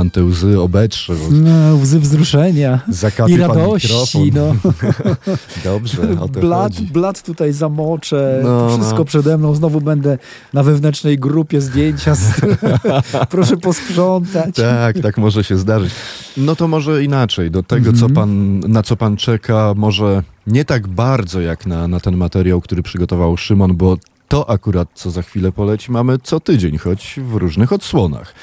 [0.01, 1.13] pan te łzy obetrze.
[1.31, 4.31] No, łzy wzruszenia Zakapie i radości.
[4.35, 4.55] No.
[5.63, 6.87] Dobrze, o to Blat, chodzi.
[6.87, 9.05] blat tutaj zamoczę, No, wszystko no.
[9.05, 10.17] przede mną, znowu będę
[10.53, 12.15] na wewnętrznej grupie zdjęcia.
[12.15, 12.41] Z...
[13.29, 14.55] Proszę posprzątać.
[14.55, 15.91] Tak, tak może się zdarzyć.
[16.37, 17.51] No to może inaczej.
[17.51, 17.97] Do tego, Mhm.
[18.09, 22.61] co pan, na co pan czeka, może nie tak bardzo jak na, na ten materiał,
[22.61, 23.97] który przygotował Szymon, bo
[24.31, 28.33] to akurat, co za chwilę poleci, mamy co tydzień, choć w różnych odsłonach.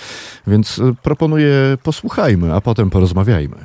[0.46, 3.56] Więc y, proponuję posłuchajmy, a potem porozmawiajmy.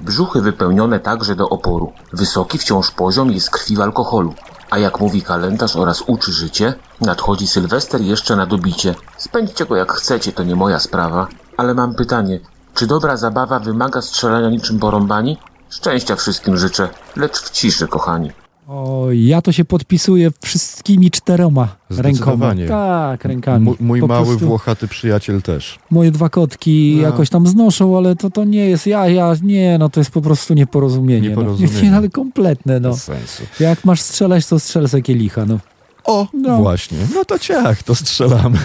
[0.00, 1.92] Brzuchy wypełnione także do oporu.
[2.12, 4.34] Wysoki wciąż poziom jest krwi w alkoholu.
[4.70, 8.94] A jak mówi kalendarz oraz uczy życie, nadchodzi Sylwester jeszcze na dobicie.
[9.18, 11.28] Spędźcie go jak chcecie, to nie moja sprawa.
[11.56, 12.40] Ale mam pytanie,
[12.74, 15.38] czy dobra zabawa wymaga strzelania niczym porąbani?
[15.68, 18.32] Szczęścia wszystkim życzę, lecz w ciszy, kochani.
[18.70, 22.54] O, ja to się podpisuję wszystkimi czteroma rękoma.
[22.68, 23.64] Tak, rękami.
[23.64, 25.78] Mój, mój Po mały prostu włochaty przyjaciel też.
[25.90, 27.02] Moje dwa kotki No.
[27.02, 30.20] jakoś tam znoszą, ale to, to nie jest, ja, ja, nie, no to jest po
[30.20, 31.28] prostu nieporozumienie.
[31.28, 31.74] Nieporozumienie.
[31.74, 31.82] No.
[31.90, 32.90] Nie, ale kompletne, no.
[32.90, 33.42] Bez sensu.
[33.60, 35.58] Jak masz strzelać, to strzel se kielicha, no.
[36.04, 36.56] O, no.
[36.56, 36.98] Właśnie.
[37.14, 38.58] No to ciach, to strzelamy.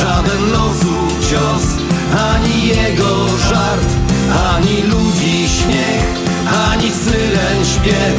[0.00, 0.94] Żaden losu
[1.30, 1.64] cios,
[2.30, 6.04] ani jego żart Ani ludzi śmiech,
[6.70, 8.16] ani syren śpiew.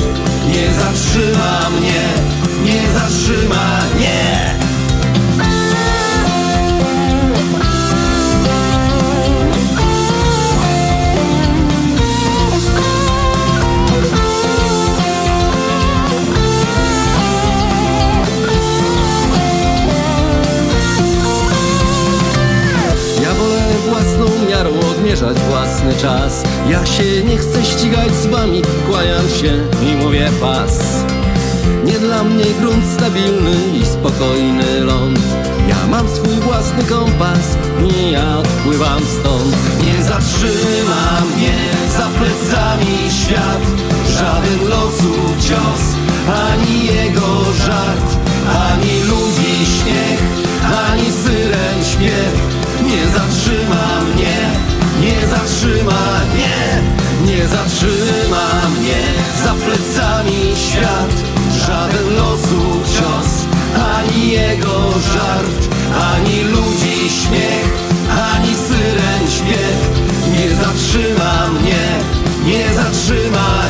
[0.47, 2.03] Nie zatrzyma mnie,
[2.65, 4.60] nie zatrzyma, nie
[25.01, 26.43] zmierzać własny czas.
[26.69, 29.53] Ja się nie chcę ścigać z wami, kłaniam się
[29.87, 30.79] i mówię pas.
[31.85, 35.19] Nie dla mnie grunt stabilny i spokojny ląd.
[35.69, 37.57] Ja mam swój własny kompas
[37.89, 39.55] i ja odpływam stąd.
[39.83, 41.57] Nie zatrzyma mnie
[41.97, 43.61] za plecami świat.
[44.17, 45.13] Żaden losu
[45.47, 45.83] cios,
[46.47, 48.09] ani jego żart.
[48.69, 50.19] Ani ludzi śnieg,
[50.87, 52.33] ani syren śpiew.
[52.85, 54.60] Nie zatrzyma mnie.
[57.41, 59.01] Nie zatrzyma mnie
[59.43, 61.13] za plecami świat.
[61.67, 63.45] Żaden losu cios,
[63.97, 65.61] ani jego żart
[66.13, 67.73] Ani ludzi śmiech,
[68.33, 69.79] ani syren śpiew.
[70.33, 71.85] Nie zatrzyma mnie,
[72.45, 73.60] nie zatrzyma,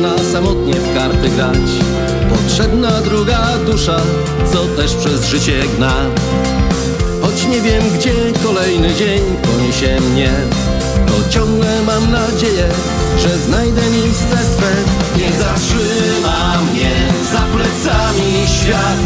[0.00, 1.70] można samotnie w karty grać.
[2.30, 4.00] Potrzebna druga dusza,
[4.52, 5.92] co też przez życie gna.
[7.22, 8.12] Choć nie wiem gdzie
[8.44, 10.30] kolejny dzień poniesie mnie
[11.06, 12.68] To ciągle mam nadzieję,
[13.18, 14.72] że znajdę miejsce swe.
[15.18, 16.92] Nie zatrzyma mnie
[17.32, 19.00] za plecami świat.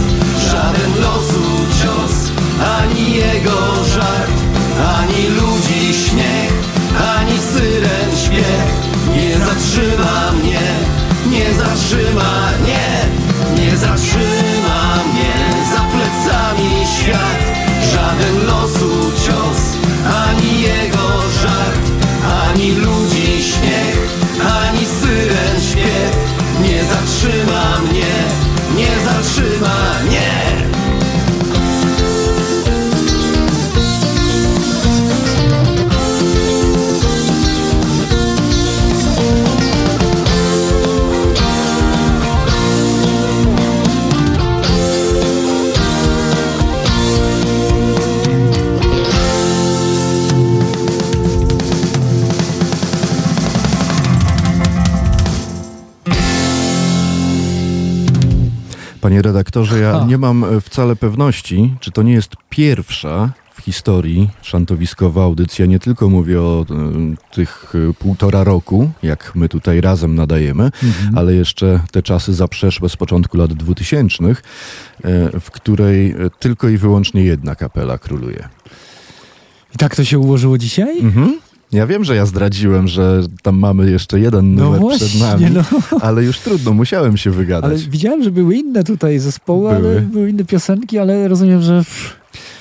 [0.50, 1.44] Żaden losu
[1.82, 2.30] cios,
[2.78, 4.30] ani jego żart.
[4.98, 6.52] Ani ludzi śmiech,
[7.16, 8.90] ani syren śpiew.
[9.16, 10.60] Nie zatrzyma mnie,
[11.30, 12.90] nie zatrzyma, nie
[13.62, 17.40] Nie zatrzyma mnie za plecami świat.
[17.92, 19.76] Żaden losu cios,
[20.26, 21.08] ani jego
[21.42, 21.84] żart
[22.48, 23.89] Ani ludzi śmiech,
[59.10, 60.04] Panie redaktorze, ja Ha.
[60.08, 65.66] nie mam e, wcale pewności, czy to nie jest pierwsza w historii szantowiskowa audycja.
[65.66, 71.18] Nie tylko mówię o e, tych e, półtora roku, jak my tutaj razem nadajemy, Mhm.
[71.18, 74.42] ale jeszcze te czasy zaprzeszłe z początku lat dwutysięcznych,
[75.04, 78.48] e, w której tylko i wyłącznie jedna kapela króluje.
[79.74, 81.00] I tak to się ułożyło dzisiaj?
[81.00, 81.40] Mhm.
[81.72, 85.46] Ja wiem, że ja zdradziłem, że tam mamy jeszcze jeden No numer właśnie, przed nami,
[85.54, 85.64] no.
[86.06, 87.70] ale już trudno, musiałem się wygadać.
[87.70, 90.00] Ale widziałem, że były inne tutaj zespoły, ale Były.
[90.00, 91.84] były inne piosenki, ale rozumiem, że,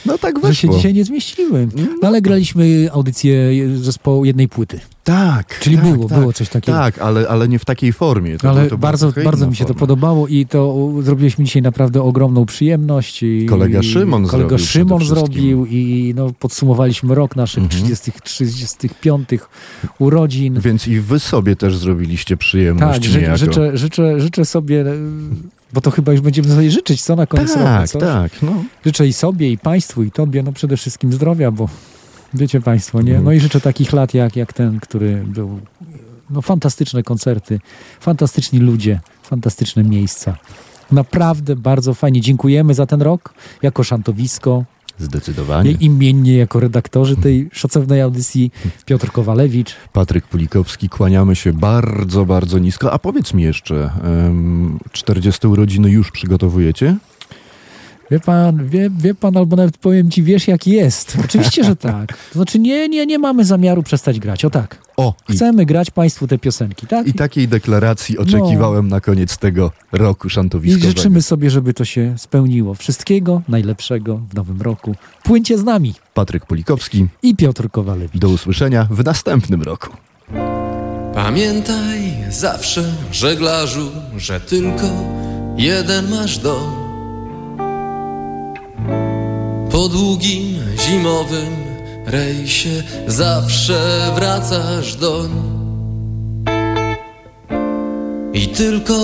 [0.05, 1.67] No tak że się dzisiaj nie zmieściły.
[2.01, 4.79] No ale graliśmy audycję zespołu jednej płyty.
[5.03, 5.59] Tak.
[5.59, 6.19] Czyli tak, było, tak.
[6.19, 6.77] było coś takiego.
[6.77, 8.37] Tak, ale, ale nie w takiej formie.
[8.37, 9.79] To, ale to bardzo, bardzo mi się to forma.
[9.79, 13.23] podobało i to zrobiliśmy dzisiaj naprawdę ogromną przyjemność.
[13.23, 17.83] I Kolega Szymon kolega zrobił Szymon zrobił i no, podsumowaliśmy rok naszych Mhm.
[17.83, 19.29] 30, 35
[19.99, 20.59] urodzin.
[20.59, 24.85] Więc i wy sobie też zrobiliście przyjemność Tak, ży, życzę, życzę, życzę sobie,
[25.73, 27.65] bo to chyba już będziemy sobie życzyć, co na koniec roku.
[27.65, 27.99] tak, co?
[27.99, 28.41] tak.
[28.41, 28.63] No.
[28.85, 31.69] Życzę i sobie, i Państwu, i Tobie, no przede wszystkim zdrowia, bo
[32.33, 33.11] wiecie Państwo, nie?
[33.11, 33.25] Mhm.
[33.25, 35.59] No i życzę takich lat jak, jak ten, który był,
[36.29, 37.59] no fantastyczne koncerty,
[37.99, 40.37] fantastyczni ludzie, fantastyczne miejsca.
[40.91, 42.21] Naprawdę bardzo fajnie.
[42.21, 44.65] Dziękujemy za ten rok jako szantowisko.
[44.99, 45.71] Zdecydowanie.
[45.71, 48.51] Imiennie jako redaktorzy tej szacownej audycji
[48.85, 49.75] Piotr Kowalewicz.
[49.93, 52.93] Patryk Pulikowski, kłaniamy się bardzo, bardzo nisko.
[52.93, 56.97] A powiedz mi jeszcze, em, 40 urodziny już przygotowujecie?
[58.11, 61.17] Wie pan, wie, wie pan, albo nawet powiem ci, wiesz jak jest.
[61.25, 62.17] Oczywiście, że tak.
[62.33, 64.45] To znaczy nie, nie, nie mamy zamiaru przestać grać.
[64.45, 64.77] O tak.
[64.97, 67.07] O, i, Chcemy grać państwu te piosenki, tak?
[67.07, 70.87] i takiej deklaracji oczekiwałem na koniec tego roku I szantowiskowego.
[70.89, 72.73] życzymy sobie, żeby to się spełniło.
[72.75, 74.95] Wszystkiego najlepszego w nowym roku.
[75.23, 75.93] Płyńcie z nami.
[76.13, 78.21] Patryk Pulikowski, I Piotr Kowalewicz.
[78.21, 79.89] do usłyszenia w następnym roku.
[81.13, 84.87] Pamiętaj zawsze, żeglarzu, że tylko
[85.57, 86.78] jeden masz dom.
[89.71, 91.55] Po długim zimowym
[92.05, 95.29] rejsie zawsze wracasz doń.
[98.33, 98.95] I tylko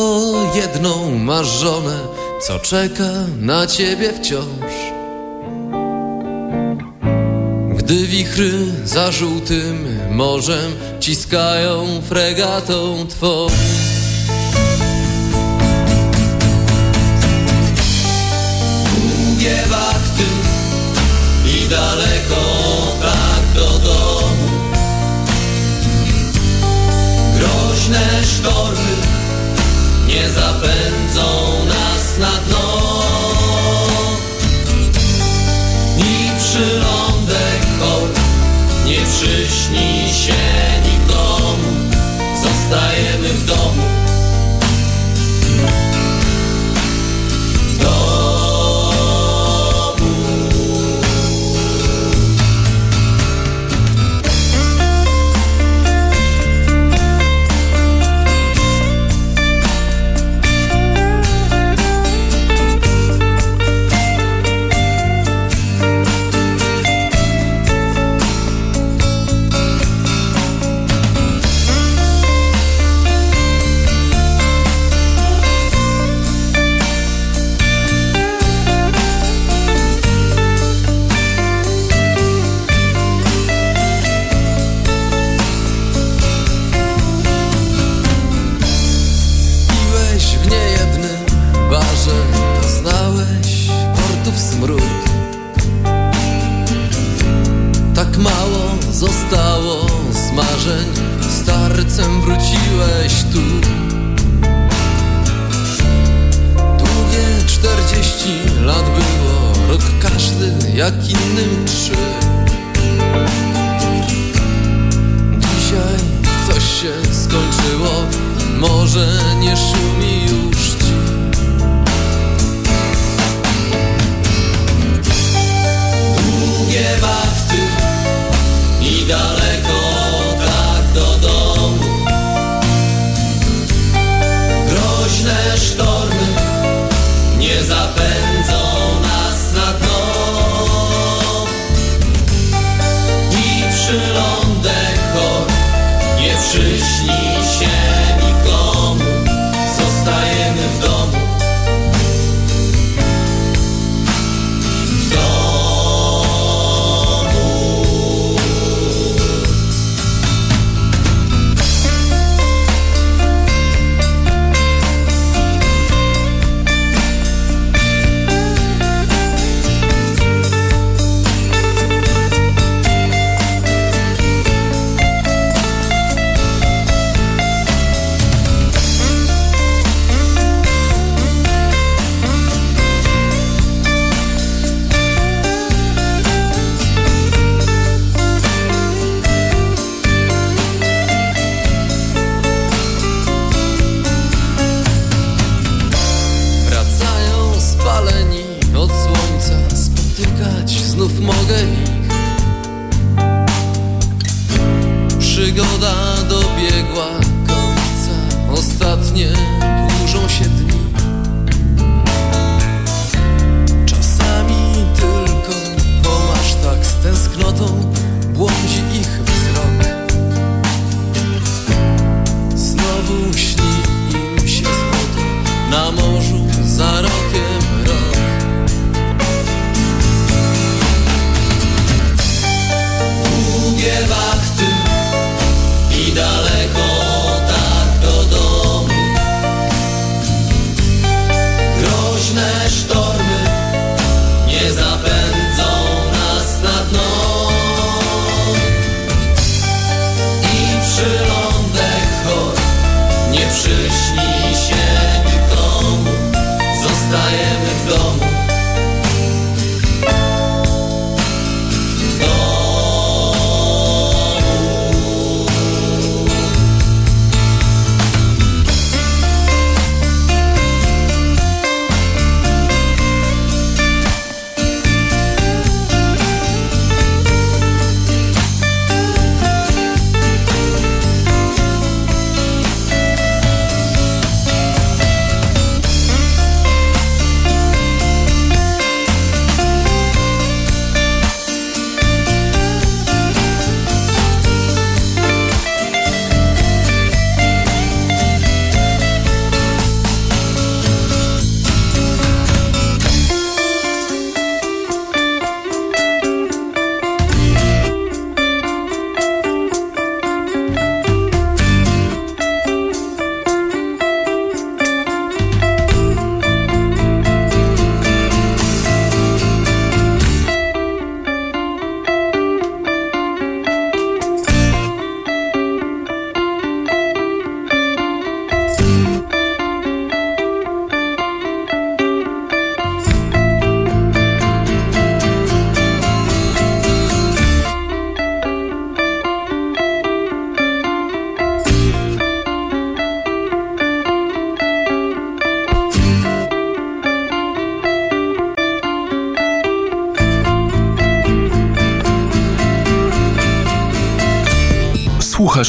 [0.55, 1.99] jedną masz żonę,
[2.47, 4.73] co czeka na ciebie wciąż.
[7.77, 8.51] Gdy wichry
[8.85, 13.47] za żółtym morzem ciskają fregatą twą.
[19.45, 20.27] śpiewak ty
[21.49, 22.41] i daleko
[23.01, 24.49] tak do domu.
[27.35, 28.95] Groźne sztormy
[30.07, 33.01] nie zapędzą nas na dno.
[35.97, 38.09] I przylądek chor
[38.85, 40.43] nie przyśni się
[40.85, 41.71] nikomu,
[42.43, 43.64] zostajemy w domu.